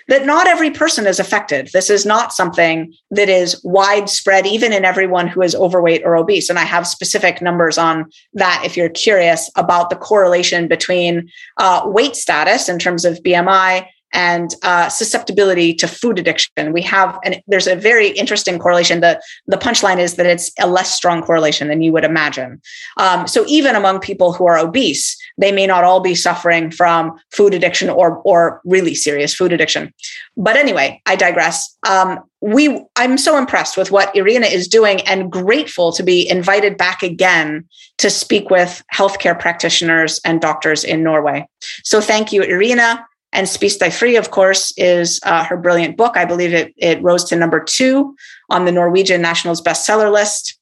[0.08, 1.70] that not every person is affected.
[1.72, 6.48] This is not something that is widespread, even in everyone who is overweight or obese.
[6.48, 11.82] And I have specific numbers on that if you're curious about the correlation between uh,
[11.84, 16.72] weight status in terms of BMI and uh, susceptibility to food addiction.
[16.72, 19.00] We have, and there's a very interesting correlation.
[19.00, 22.62] The, the punchline is that it's a less strong correlation than you would imagine.
[22.96, 27.18] Um, so even among people who are obese, they may not all be suffering from
[27.32, 29.92] food addiction or, or really serious food addiction.
[30.36, 31.76] But anyway, I digress.
[31.86, 36.76] Um, we, I'm so impressed with what Irina is doing and grateful to be invited
[36.76, 37.66] back again
[37.98, 41.48] to speak with healthcare practitioners and doctors in Norway.
[41.82, 43.06] So thank you, Irina.
[43.34, 46.16] And Spis deg fri, of course, is uh, her brilliant book.
[46.16, 48.16] I believe it, it rose to number two
[48.48, 50.58] on the Norwegian National's bestseller list.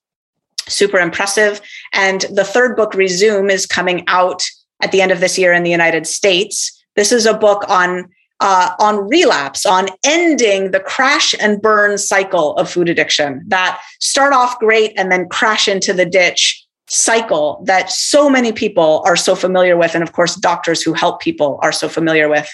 [0.69, 1.61] Super impressive.
[1.93, 4.43] And the third book, Rezoom, is coming out
[4.83, 6.83] at the end of this year in the United States.
[6.97, 8.09] This is a book on
[8.41, 14.33] uh, on relapse, on ending the crash and burn cycle of food addiction that start
[14.33, 19.37] off great and then crash into the ditch cycle that so many people are so
[19.37, 19.95] familiar with.
[19.95, 22.51] And of course, doctors who help people are so familiar with.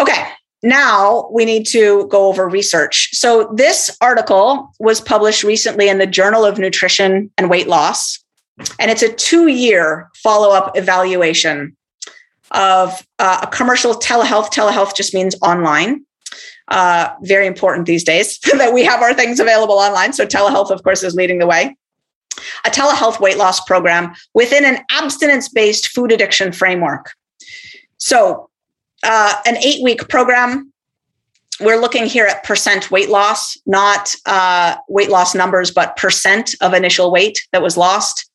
[0.00, 0.28] Okay,
[0.62, 3.10] now we need to go over research.
[3.12, 8.24] So, this article was published recently in the Journal of Nutrition and Weight Loss,
[8.78, 11.76] and it's a two year follow up evaluation
[12.50, 14.50] of uh, a commercial telehealth.
[14.50, 16.04] Telehealth just means online.
[16.68, 20.12] Uh, very important these days that we have our things available online.
[20.12, 21.76] So telehealth, of course, is leading the way.
[22.64, 27.12] A telehealth weight loss program within an abstinence based food addiction framework.
[27.98, 28.50] So,
[29.04, 30.72] uh, an eight week program.
[31.60, 36.74] We're looking here at percent weight loss, not uh, weight loss numbers, but percent of
[36.74, 38.28] initial weight that was lost.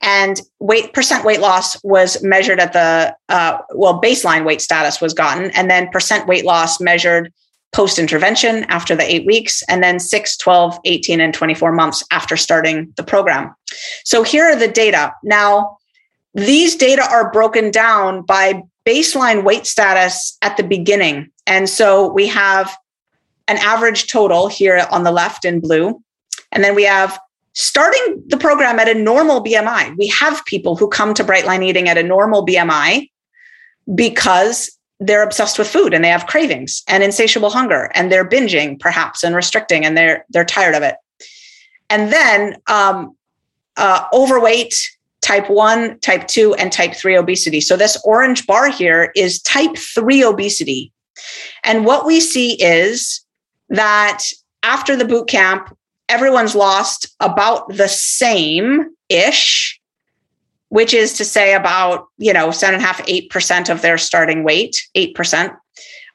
[0.00, 5.14] And weight percent weight loss was measured at the uh, well baseline weight status was
[5.14, 7.32] gotten and then percent weight loss measured
[7.72, 12.36] post intervention after the eight weeks and then 6 12 18 and 24 months after
[12.36, 13.54] starting the program.
[14.04, 15.12] So here are the data.
[15.22, 15.78] Now
[16.34, 22.26] these data are broken down by baseline weight status at the beginning and so we
[22.26, 22.76] have
[23.48, 26.02] an average total here on the left in blue
[26.52, 27.18] and then we have
[27.54, 29.96] starting the program at a normal BMI.
[29.98, 33.10] We have people who come to Bright Line Eating at a normal BMI
[33.94, 38.78] because they're obsessed with food and they have cravings and insatiable hunger and they're binging
[38.78, 40.94] perhaps and restricting and they're they're tired of it.
[41.90, 43.16] And then um,
[43.76, 44.74] uh, overweight,
[45.22, 47.60] type 1, type 2, and type 3 obesity.
[47.60, 50.92] So this orange bar here is type 3 obesity.
[51.64, 53.24] And what we see is
[53.68, 54.24] that
[54.62, 55.74] after the boot camp,
[56.08, 59.80] everyone's lost about the same ish,
[60.68, 63.98] which is to say about, you know, seven and a half, eight percent of their
[63.98, 65.52] starting weight, eight percent.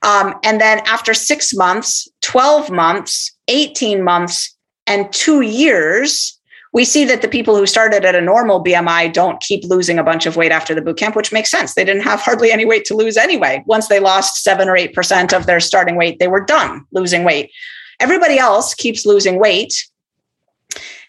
[0.03, 4.55] Um, and then after six months, 12 months, 18 months,
[4.85, 6.36] and two years,
[6.73, 10.03] we see that the people who started at a normal BMI don't keep losing a
[10.03, 11.73] bunch of weight after the boot camp, which makes sense.
[11.73, 13.63] They didn't have hardly any weight to lose anyway.
[13.65, 17.51] Once they lost seven or 8% of their starting weight, they were done losing weight.
[17.99, 19.73] Everybody else keeps losing weight.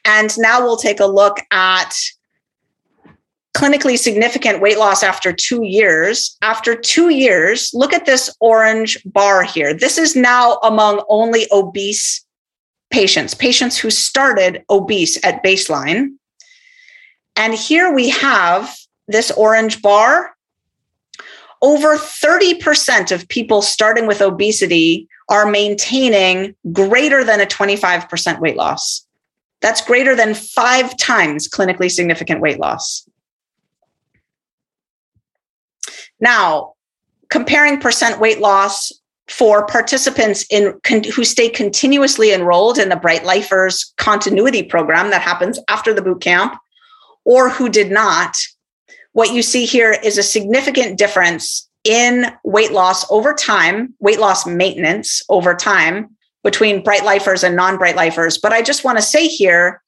[0.05, 1.93] And now we'll take a look at
[3.59, 6.37] clinically significant weight loss after two years.
[6.43, 9.75] After two years, look at this orange bar here.
[9.75, 12.25] This is now among only obese
[12.91, 16.15] patients, patients who started obese at baseline.
[17.37, 18.75] And here we have
[19.07, 20.35] this orange bar.
[21.61, 29.07] Over 30% of people starting with obesity are maintaining greater than a 25% weight loss.
[29.61, 33.09] That's greater than five times clinically significant weight loss.
[36.21, 36.75] Now,
[37.29, 38.93] comparing percent weight loss
[39.29, 45.23] for participants in con, who stay continuously enrolled in the Bright Lifers continuity program that
[45.23, 46.59] happens after the boot camp
[47.25, 48.37] or who did not,
[49.13, 54.47] what you see here is a significant difference in weight loss over time, weight loss
[54.47, 58.39] maintenance over time between bright lifers and non bright lifers.
[58.39, 59.83] But I just want to say here,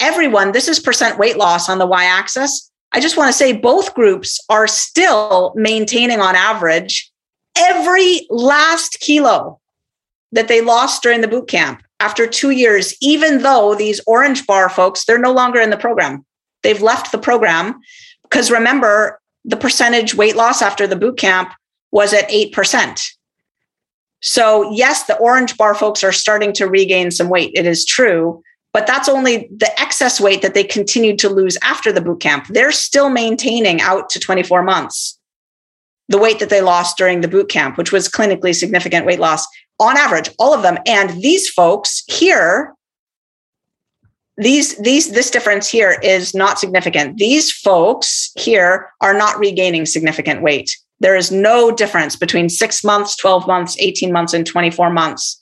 [0.00, 2.70] everyone, this is percent weight loss on the y axis.
[2.92, 7.10] I just want to say both groups are still maintaining on average
[7.56, 9.60] every last kilo
[10.32, 14.68] that they lost during the boot camp after two years, even though these orange bar
[14.68, 16.24] folks, they're no longer in the program.
[16.62, 17.80] They've left the program
[18.22, 21.52] because remember, the percentage weight loss after the boot camp
[21.92, 23.10] was at 8%.
[24.20, 27.52] So, yes, the orange bar folks are starting to regain some weight.
[27.54, 28.42] It is true,
[28.72, 32.46] but that's only the excess weight that they continued to lose after the boot camp.
[32.48, 35.13] They're still maintaining out to 24 months
[36.08, 39.46] the weight that they lost during the boot camp, which was clinically significant weight loss
[39.80, 40.78] on average, all of them.
[40.86, 42.74] And these folks here,
[44.36, 47.18] these these this difference here is not significant.
[47.18, 50.76] These folks here are not regaining significant weight.
[51.00, 55.40] There is no difference between six months, 12 months, 18 months, and 24 months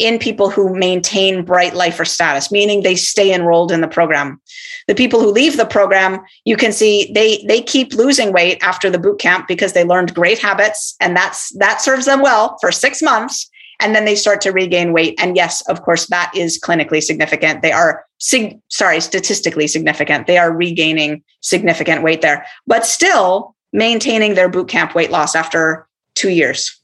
[0.00, 4.40] in people who maintain bright lifer status, meaning they stay enrolled in the program.
[4.88, 8.88] The people who leave the program, you can see they they keep losing weight after
[8.88, 12.72] the boot camp because they learned great habits and that's that serves them well for
[12.72, 13.48] 6 months
[13.80, 17.62] and then they start to regain weight and yes, of course that is clinically significant.
[17.62, 20.26] They are sig- sorry, statistically significant.
[20.26, 22.46] They are regaining significant weight there.
[22.66, 26.79] But still maintaining their boot camp weight loss after two years.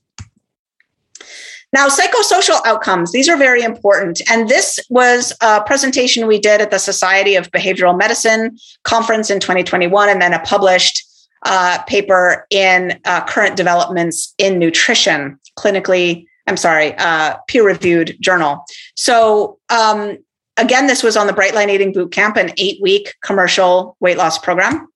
[1.72, 4.20] Now, psychosocial outcomes, these are very important.
[4.30, 9.40] And this was a presentation we did at the Society of Behavioral Medicine conference in
[9.40, 11.04] 2021, and then a published
[11.44, 18.64] uh, paper in uh, current developments in nutrition, clinically, I'm sorry, uh, peer reviewed journal.
[18.94, 20.18] So, um,
[20.56, 24.38] again, this was on the Bright Line Eating Bootcamp, an eight week commercial weight loss
[24.38, 24.88] program.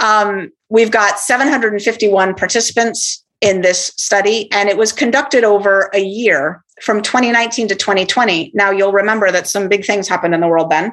[0.00, 6.64] Um, we've got 751 participants in this study, and it was conducted over a year
[6.82, 8.52] from 2019 to 2020.
[8.54, 10.92] Now, you'll remember that some big things happened in the world then.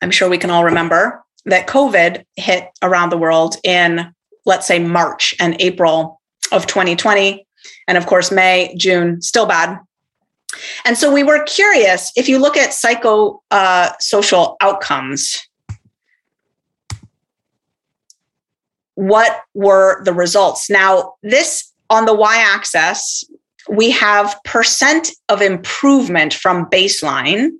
[0.00, 4.12] I'm sure we can all remember that COVID hit around the world in,
[4.44, 6.20] let's say, March and April
[6.50, 7.46] of 2020.
[7.88, 9.78] And of course, May, June, still bad.
[10.84, 13.92] And so we were curious if you look at psycho uh,
[14.60, 15.48] outcomes,
[18.94, 20.68] what were the results?
[20.68, 23.24] Now, this on the y axis,
[23.68, 27.50] we have percent of improvement from baseline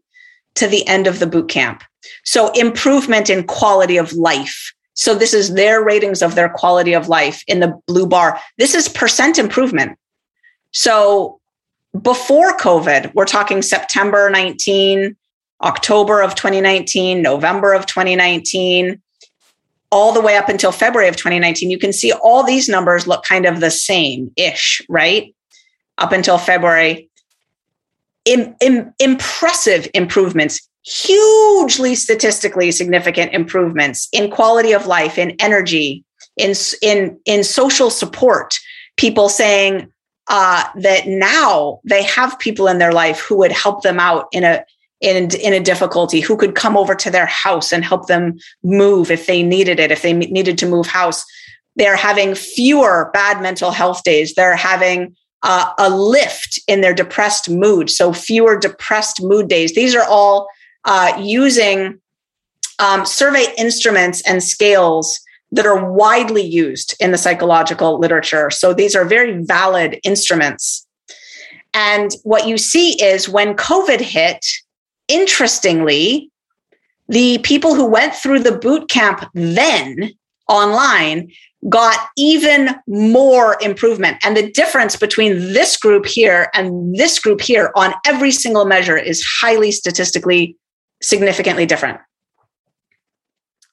[0.54, 1.82] to the end of the boot camp.
[2.24, 4.72] So, improvement in quality of life.
[4.94, 8.40] So, this is their ratings of their quality of life in the blue bar.
[8.58, 9.98] This is percent improvement.
[10.72, 11.40] So,
[12.00, 15.16] before COVID, we're talking September 19,
[15.62, 19.01] October of 2019, November of 2019,
[19.92, 21.70] all the way up until February of 2019.
[21.70, 25.32] You can see all these numbers look kind of the same ish, right?
[25.98, 27.10] Up until February.
[28.24, 36.04] In, in, impressive improvements, hugely statistically significant improvements in quality of life, in energy,
[36.36, 38.58] in, in, in social support.
[38.96, 39.92] People saying,
[40.28, 44.44] uh, that now they have people in their life who would help them out in
[44.44, 44.64] a
[45.02, 49.10] in, in a difficulty who could come over to their house and help them move
[49.10, 51.24] if they needed it if they needed to move house
[51.76, 57.50] they're having fewer bad mental health days they're having uh, a lift in their depressed
[57.50, 60.48] mood so fewer depressed mood days these are all
[60.84, 62.00] uh, using
[62.78, 65.20] um, survey instruments and scales
[65.52, 68.50] that are widely used in the psychological literature.
[68.50, 70.86] So these are very valid instruments.
[71.74, 74.44] And what you see is when COVID hit,
[75.08, 76.30] interestingly,
[77.08, 80.12] the people who went through the boot camp then
[80.48, 81.30] online
[81.68, 84.18] got even more improvement.
[84.24, 88.96] And the difference between this group here and this group here on every single measure
[88.96, 90.56] is highly statistically
[91.02, 92.00] significantly different.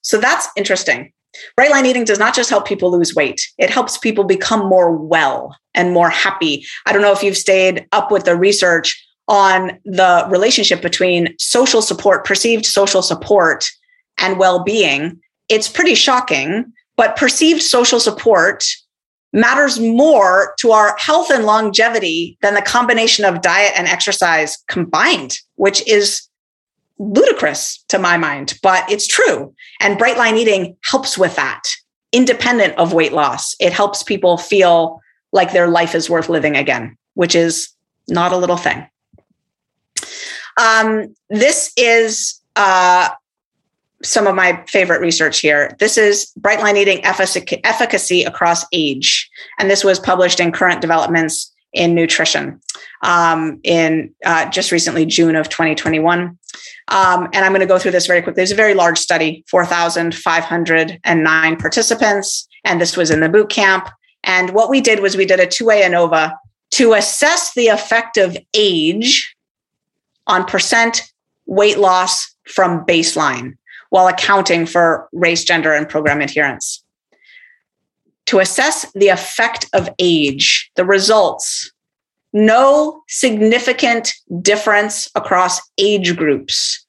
[0.02, 1.12] So that's interesting.
[1.56, 4.92] Bright line eating does not just help people lose weight, it helps people become more
[4.92, 6.64] well and more happy.
[6.86, 9.00] I don't know if you've stayed up with the research
[9.30, 13.70] on the relationship between social support, perceived social support,
[14.18, 15.18] and well being.
[15.48, 18.64] It's pretty shocking, but perceived social support
[19.32, 25.38] matters more to our health and longevity than the combination of diet and exercise combined,
[25.54, 26.28] which is
[26.98, 29.54] ludicrous to my mind, but it's true.
[29.80, 31.62] And bright line eating helps with that,
[32.12, 33.54] independent of weight loss.
[33.60, 35.00] It helps people feel
[35.32, 37.70] like their life is worth living again, which is
[38.08, 38.89] not a little thing.
[40.60, 43.08] Um, this is uh,
[44.02, 45.74] some of my favorite research here.
[45.78, 49.30] This is bright line eating efficacy across age.
[49.58, 52.60] And this was published in Current Developments in Nutrition
[53.02, 56.38] um, in uh, just recently, June of 2021.
[56.88, 58.42] Um, and I'm going to go through this very quickly.
[58.42, 63.88] It's a very large study, 4,509 participants, and this was in the boot camp.
[64.24, 66.34] And what we did was we did a two way ANOVA
[66.72, 69.34] to assess the effect of age
[70.26, 71.12] on percent
[71.46, 73.56] weight loss from baseline
[73.90, 76.84] while accounting for race, gender, and program adherence.
[78.26, 81.72] To assess the effect of age, the results
[82.32, 86.86] no significant difference across age groups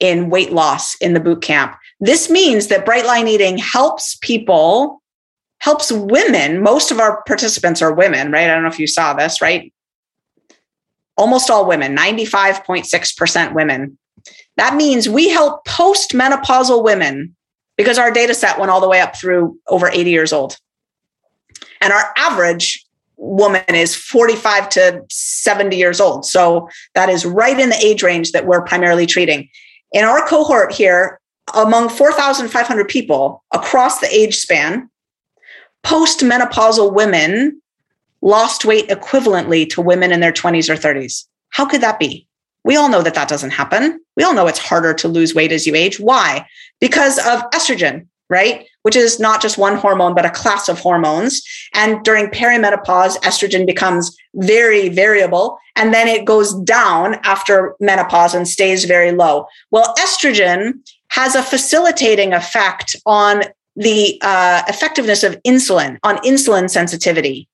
[0.00, 1.76] in weight loss in the boot camp.
[2.00, 5.00] This means that bright line eating helps people,
[5.58, 6.62] helps women.
[6.62, 8.50] Most of our participants are women, right?
[8.50, 9.72] I don't know if you saw this, right?
[11.16, 13.98] Almost all women, 95.6% women.
[14.56, 17.34] That means we help postmenopausal women
[17.76, 20.58] because our data set went all the way up through over 80 years old.
[21.80, 22.84] And our average
[23.16, 26.26] woman is 45 to 70 years old.
[26.26, 29.48] So that is right in the age range that we're primarily treating.
[29.92, 31.20] In our cohort here,
[31.54, 34.88] among 4,500 people across the age span,
[35.84, 37.60] postmenopausal women
[38.24, 41.24] lost weight equivalently to women in their 20s or 30s.
[41.50, 42.26] How could that be?
[42.64, 44.00] We all know that that doesn't happen.
[44.16, 46.00] We all know it's harder to lose weight as you age.
[46.00, 46.46] Why?
[46.80, 48.66] Because of estrogen, right?
[48.82, 51.42] Which is not just one hormone, but a class of hormones.
[51.74, 58.48] And during perimenopause, estrogen becomes very variable and then it goes down after menopause and
[58.48, 59.46] stays very low.
[59.70, 60.74] Well, estrogen
[61.08, 63.42] has a facilitating effect on
[63.76, 67.48] the uh, effectiveness of insulin, on insulin sensitivity.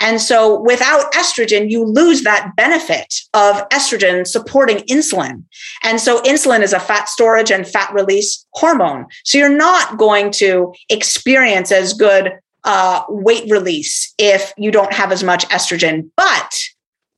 [0.00, 5.44] And so without estrogen, you lose that benefit of estrogen supporting insulin.
[5.82, 9.06] And so insulin is a fat storage and fat release hormone.
[9.24, 12.32] So you're not going to experience as good
[12.64, 16.10] uh, weight release if you don't have as much estrogen.
[16.16, 16.54] But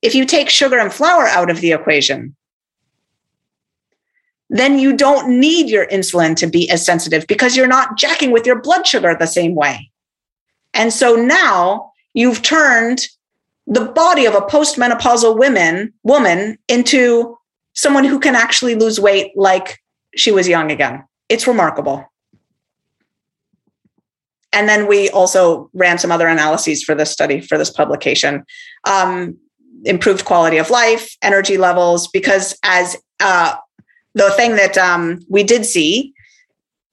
[0.03, 2.37] if you take sugar and flour out of the equation,
[4.51, 8.47] then you don't need your insulin to be as sensitive because you're not jacking with
[8.47, 9.91] your blood sugar the same way.
[10.75, 13.07] And so now you've turned
[13.67, 17.37] the body of a postmenopausal woman woman into
[17.75, 19.79] someone who can actually lose weight like
[20.17, 21.05] she was young again.
[21.29, 22.05] It's remarkable.
[24.53, 28.45] And then we also ran some other analyses for this study, for this publication.
[28.85, 29.37] Um,
[29.85, 33.55] improved quality of life, energy levels, because as uh,
[34.15, 36.13] the thing that um, we did see,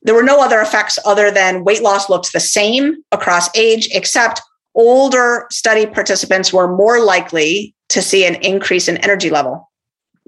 [0.03, 4.41] there were no other effects other than weight loss looked the same across age, except
[4.75, 9.71] older study participants were more likely to see an increase in energy level,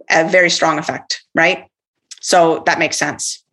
[0.10, 1.65] a very strong effect, right?
[2.22, 3.44] So that makes sense.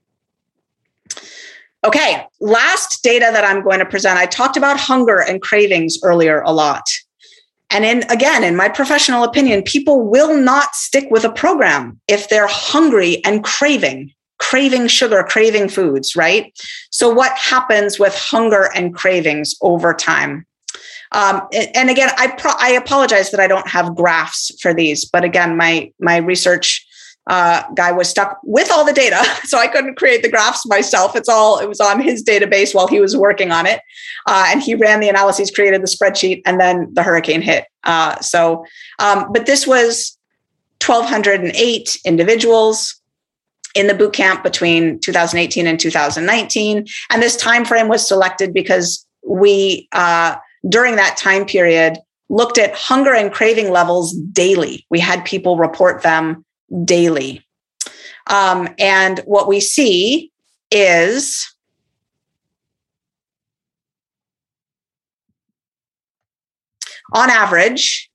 [1.84, 4.18] Okay, last data that I'm going to present.
[4.18, 6.84] I talked about hunger and cravings earlier a lot.
[7.70, 12.28] And in again, in my professional opinion, people will not stick with a program if
[12.28, 16.56] they're hungry and craving, craving sugar, craving foods, right?
[16.90, 20.46] So, what happens with hunger and cravings over time?
[21.14, 25.24] Um, and again, I pro- I apologize that I don't have graphs for these, but
[25.24, 26.84] again, my my research
[27.28, 31.14] uh, guy was stuck with all the data, so I couldn't create the graphs myself.
[31.16, 33.80] It's all it was on his database while he was working on it,
[34.26, 37.64] uh, and he ran the analyses, created the spreadsheet, and then the hurricane hit.
[37.84, 38.64] Uh, so,
[38.98, 40.18] um, but this was
[40.84, 43.00] 1,208 individuals
[43.76, 49.06] in the boot camp between 2018 and 2019, and this time frame was selected because
[49.26, 50.36] we uh,
[50.68, 54.86] during that time period looked at hunger and craving levels daily.
[54.90, 56.44] We had people report them
[56.84, 57.44] daily.
[58.28, 60.30] Um, and what we see
[60.70, 61.54] is
[67.12, 68.10] on average,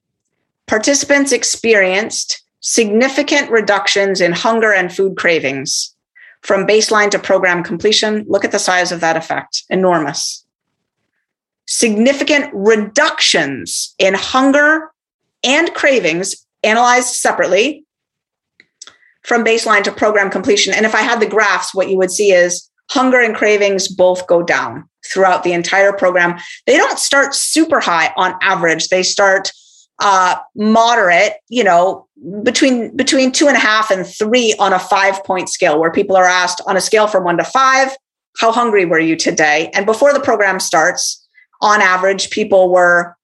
[0.65, 5.95] participants experienced significant reductions in hunger and food cravings
[6.41, 8.25] from baseline to program completion.
[8.27, 10.45] Look at the size of that effect enormous.
[11.71, 14.91] Significant reductions in hunger
[15.43, 17.85] and cravings analyzed separately
[19.23, 20.73] from baseline to program completion.
[20.73, 24.25] And if I had the graphs, what you would see is hunger and cravings both
[24.25, 26.39] go down throughout the entire program.
[26.65, 28.87] They don't start super high on average.
[28.87, 29.51] They start
[29.99, 32.07] uh, moderate, you know,
[32.41, 36.15] between between two and a half and three on a five point scale, where people
[36.15, 37.95] are asked on a scale from one to five,
[38.37, 39.69] how hungry were you today?
[39.75, 41.27] And before the program starts,
[41.61, 43.15] on average, people were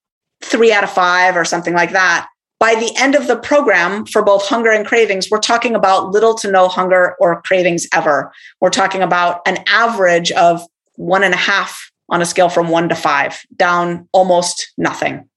[0.43, 2.27] three out of five or something like that
[2.59, 6.35] by the end of the program for both hunger and cravings, we're talking about little
[6.35, 8.31] to no hunger or cravings ever.
[8.61, 12.87] We're talking about an average of one and a half on a scale from one
[12.89, 15.27] to five, down almost nothing.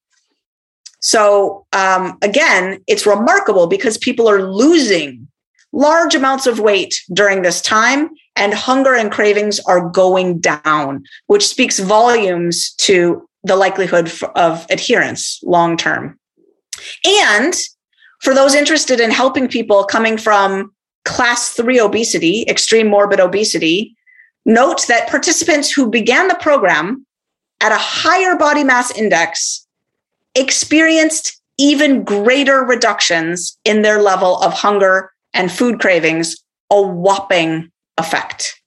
[1.00, 5.28] So, um, again, it's remarkable because people are losing
[5.72, 11.46] large amounts of weight during this time, and hunger and cravings are going down, which
[11.46, 16.18] speaks volumes to the likelihood of adherence long term.
[17.04, 17.54] And
[18.22, 20.72] for those interested in helping people coming from
[21.04, 23.96] class three obesity, extreme morbid obesity,
[24.44, 27.04] note that participants who began the program
[27.60, 29.66] at a higher body mass index
[30.34, 36.36] experienced even greater reductions in their level of hunger and food cravings,
[36.70, 38.60] a whopping effect.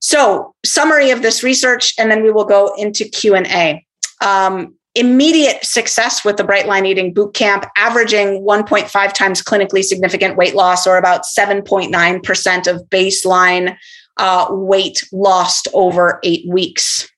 [0.00, 3.84] So, summary of this research and then we will go into Q&A
[4.20, 10.36] um, immediate success with the Bright Line Eating Boot Camp, averaging 1.5 times clinically significant
[10.36, 13.76] weight loss, or about 7.9% of baseline
[14.16, 17.08] uh, weight lost over eight weeks.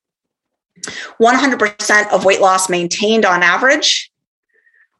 [1.19, 4.11] 100% of weight loss maintained on average.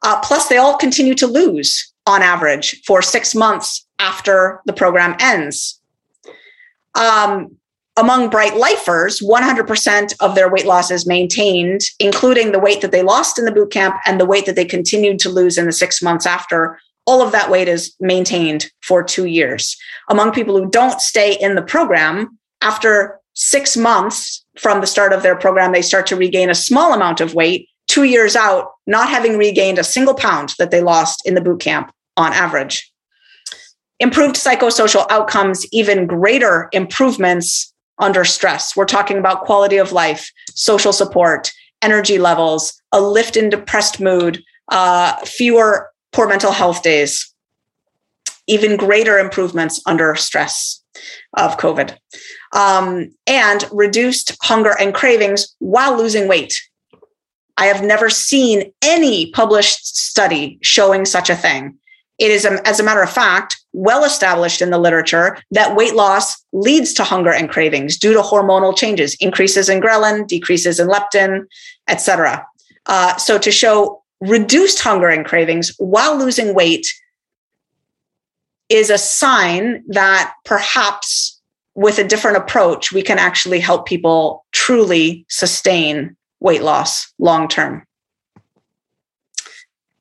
[0.02, 5.16] Uh, plus, they all continue to lose on average for six months after the program
[5.20, 5.80] ends.
[6.94, 7.56] Um,
[7.96, 13.02] among bright lifers 100% of their weight loss is maintained including the weight that they
[13.02, 15.72] lost in the boot camp and the weight that they continued to lose in the
[15.72, 19.76] six months after all of that weight is maintained for two years
[20.08, 25.22] among people who don't stay in the program after six months from the start of
[25.22, 29.08] their program they start to regain a small amount of weight two years out not
[29.08, 32.90] having regained a single pound that they lost in the boot camp on average
[34.02, 38.76] improved psychosocial outcomes even greater improvements under stress.
[38.76, 41.52] We're talking about quality of life, social support,
[41.82, 44.42] energy levels, a lift in depressed mood,
[44.72, 47.32] uh, fewer poor mental health days,
[48.48, 50.82] even greater improvements under stress
[51.36, 51.96] of COVID,
[52.54, 56.60] um, and reduced hunger and cravings while losing weight.
[57.62, 61.78] I have never seen any published study showing such a thing.
[62.18, 66.44] it is, as a matter of fact, well established in the literature that weight loss
[66.52, 71.44] leads to hunger and cravings due to hormonal changes, increases in ghrelin, decreases in leptin,
[71.86, 72.44] etc.
[72.86, 76.86] Uh, so to show reduced hunger and cravings while losing weight
[78.70, 81.40] is a sign that perhaps
[81.76, 87.86] with a different approach, we can actually help people truly sustain weight loss long term.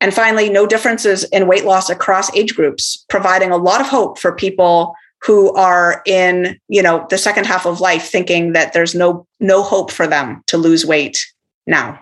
[0.01, 4.17] And finally, no differences in weight loss across age groups, providing a lot of hope
[4.17, 8.95] for people who are in, you know, the second half of life thinking that there's
[8.95, 11.23] no no hope for them to lose weight
[11.67, 12.01] now.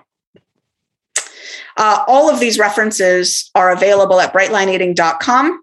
[1.76, 5.62] Uh, all of these references are available at brightlineeating.com.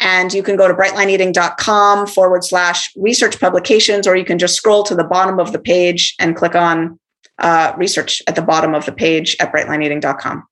[0.00, 4.84] And you can go to brightlineeating.com forward slash research publications, or you can just scroll
[4.84, 7.00] to the bottom of the page and click on
[7.42, 10.42] uh, research at the bottom of the page at brightlineeating.com.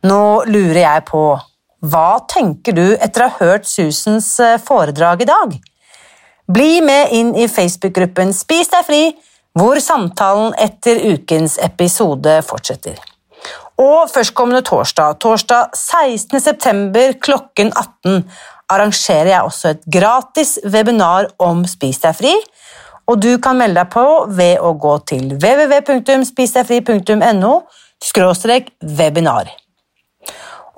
[0.00, 1.24] Nå lurer jeg på,
[1.80, 5.52] hva tenker du etter å ha hørt Susans eh, foredrag i dag?
[6.50, 9.02] Bli med inn i Facebook-gruppen Spis deg fri,
[9.56, 12.96] hvor samtalen etter ukens episode fortsetter.
[13.80, 16.40] Og førstkommende torsdag, torsdag 16.
[16.44, 18.24] september klokken 18,
[18.70, 22.34] arrangerer jeg også et gratis webinar om Spis deg fri,
[23.10, 27.54] og du kan melde deg på ved å gå til www.spisdegfri.no
[29.00, 29.50] webinar.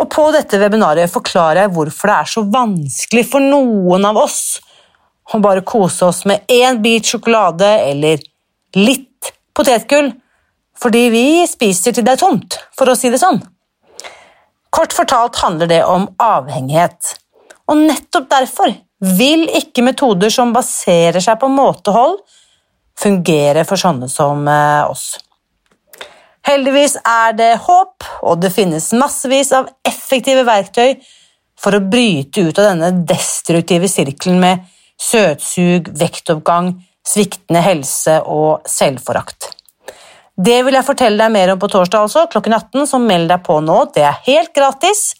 [0.00, 4.60] Og på dette webinaret forklarer jeg hvorfor det er så vanskelig for noen av oss
[5.32, 8.18] å bare kose oss med én bit sjokolade eller
[8.76, 10.12] litt potetgull,
[10.76, 13.40] fordi vi spiser til det er tomt, for å si det sånn.
[14.72, 17.14] Kort fortalt handler det om avhengighet,
[17.68, 18.68] og nettopp derfor
[19.02, 22.20] vil ikke metoder som baserer seg på måtehold,
[22.98, 25.16] fungere for sånne som eh, oss.
[26.46, 30.96] Heldigvis er det håp, og det finnes massevis av effektive verktøy
[31.62, 34.64] for å bryte ut av denne destruktive sirkelen med
[35.02, 36.74] søtsug, vektoppgang,
[37.06, 39.52] sviktende helse og selvforakt.
[40.32, 43.42] Det vil jeg fortelle deg mer om på torsdag, altså, klokken 18, så meld deg
[43.46, 43.78] på nå.
[43.94, 45.12] Det er helt gratis.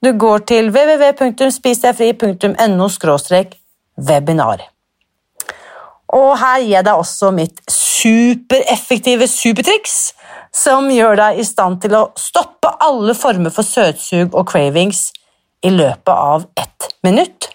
[0.00, 2.86] Du går til www.spisdegfri.no
[4.00, 4.62] webinar.
[6.16, 10.14] Og her gir jeg deg også mitt supereffektive supertriks,
[10.56, 15.12] som gjør deg i stand til å stoppe alle former for søtsug og cravings
[15.60, 17.52] i løpet av ett minutt.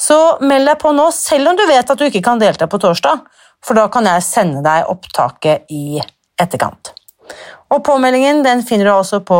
[0.00, 2.80] Så meld deg på nå, selv om du vet at du ikke kan delta på
[2.80, 3.20] torsdag,
[3.60, 6.00] for da kan jeg sende deg opptaket i
[6.40, 6.96] etterkant.
[7.70, 9.36] Og Påmeldingen den finner du også på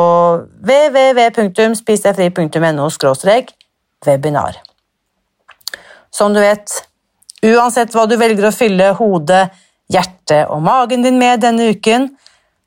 [0.63, 2.89] www.spisdegfri.no
[4.07, 4.55] webinar.
[6.11, 6.91] Som du vet,
[7.41, 9.47] Uansett hva du velger å fylle hodet,
[9.91, 12.11] hjertet og magen din med denne uken,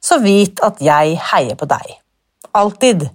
[0.02, 1.91] så vit at jeg heier på deg.
[2.57, 3.06] Alltid.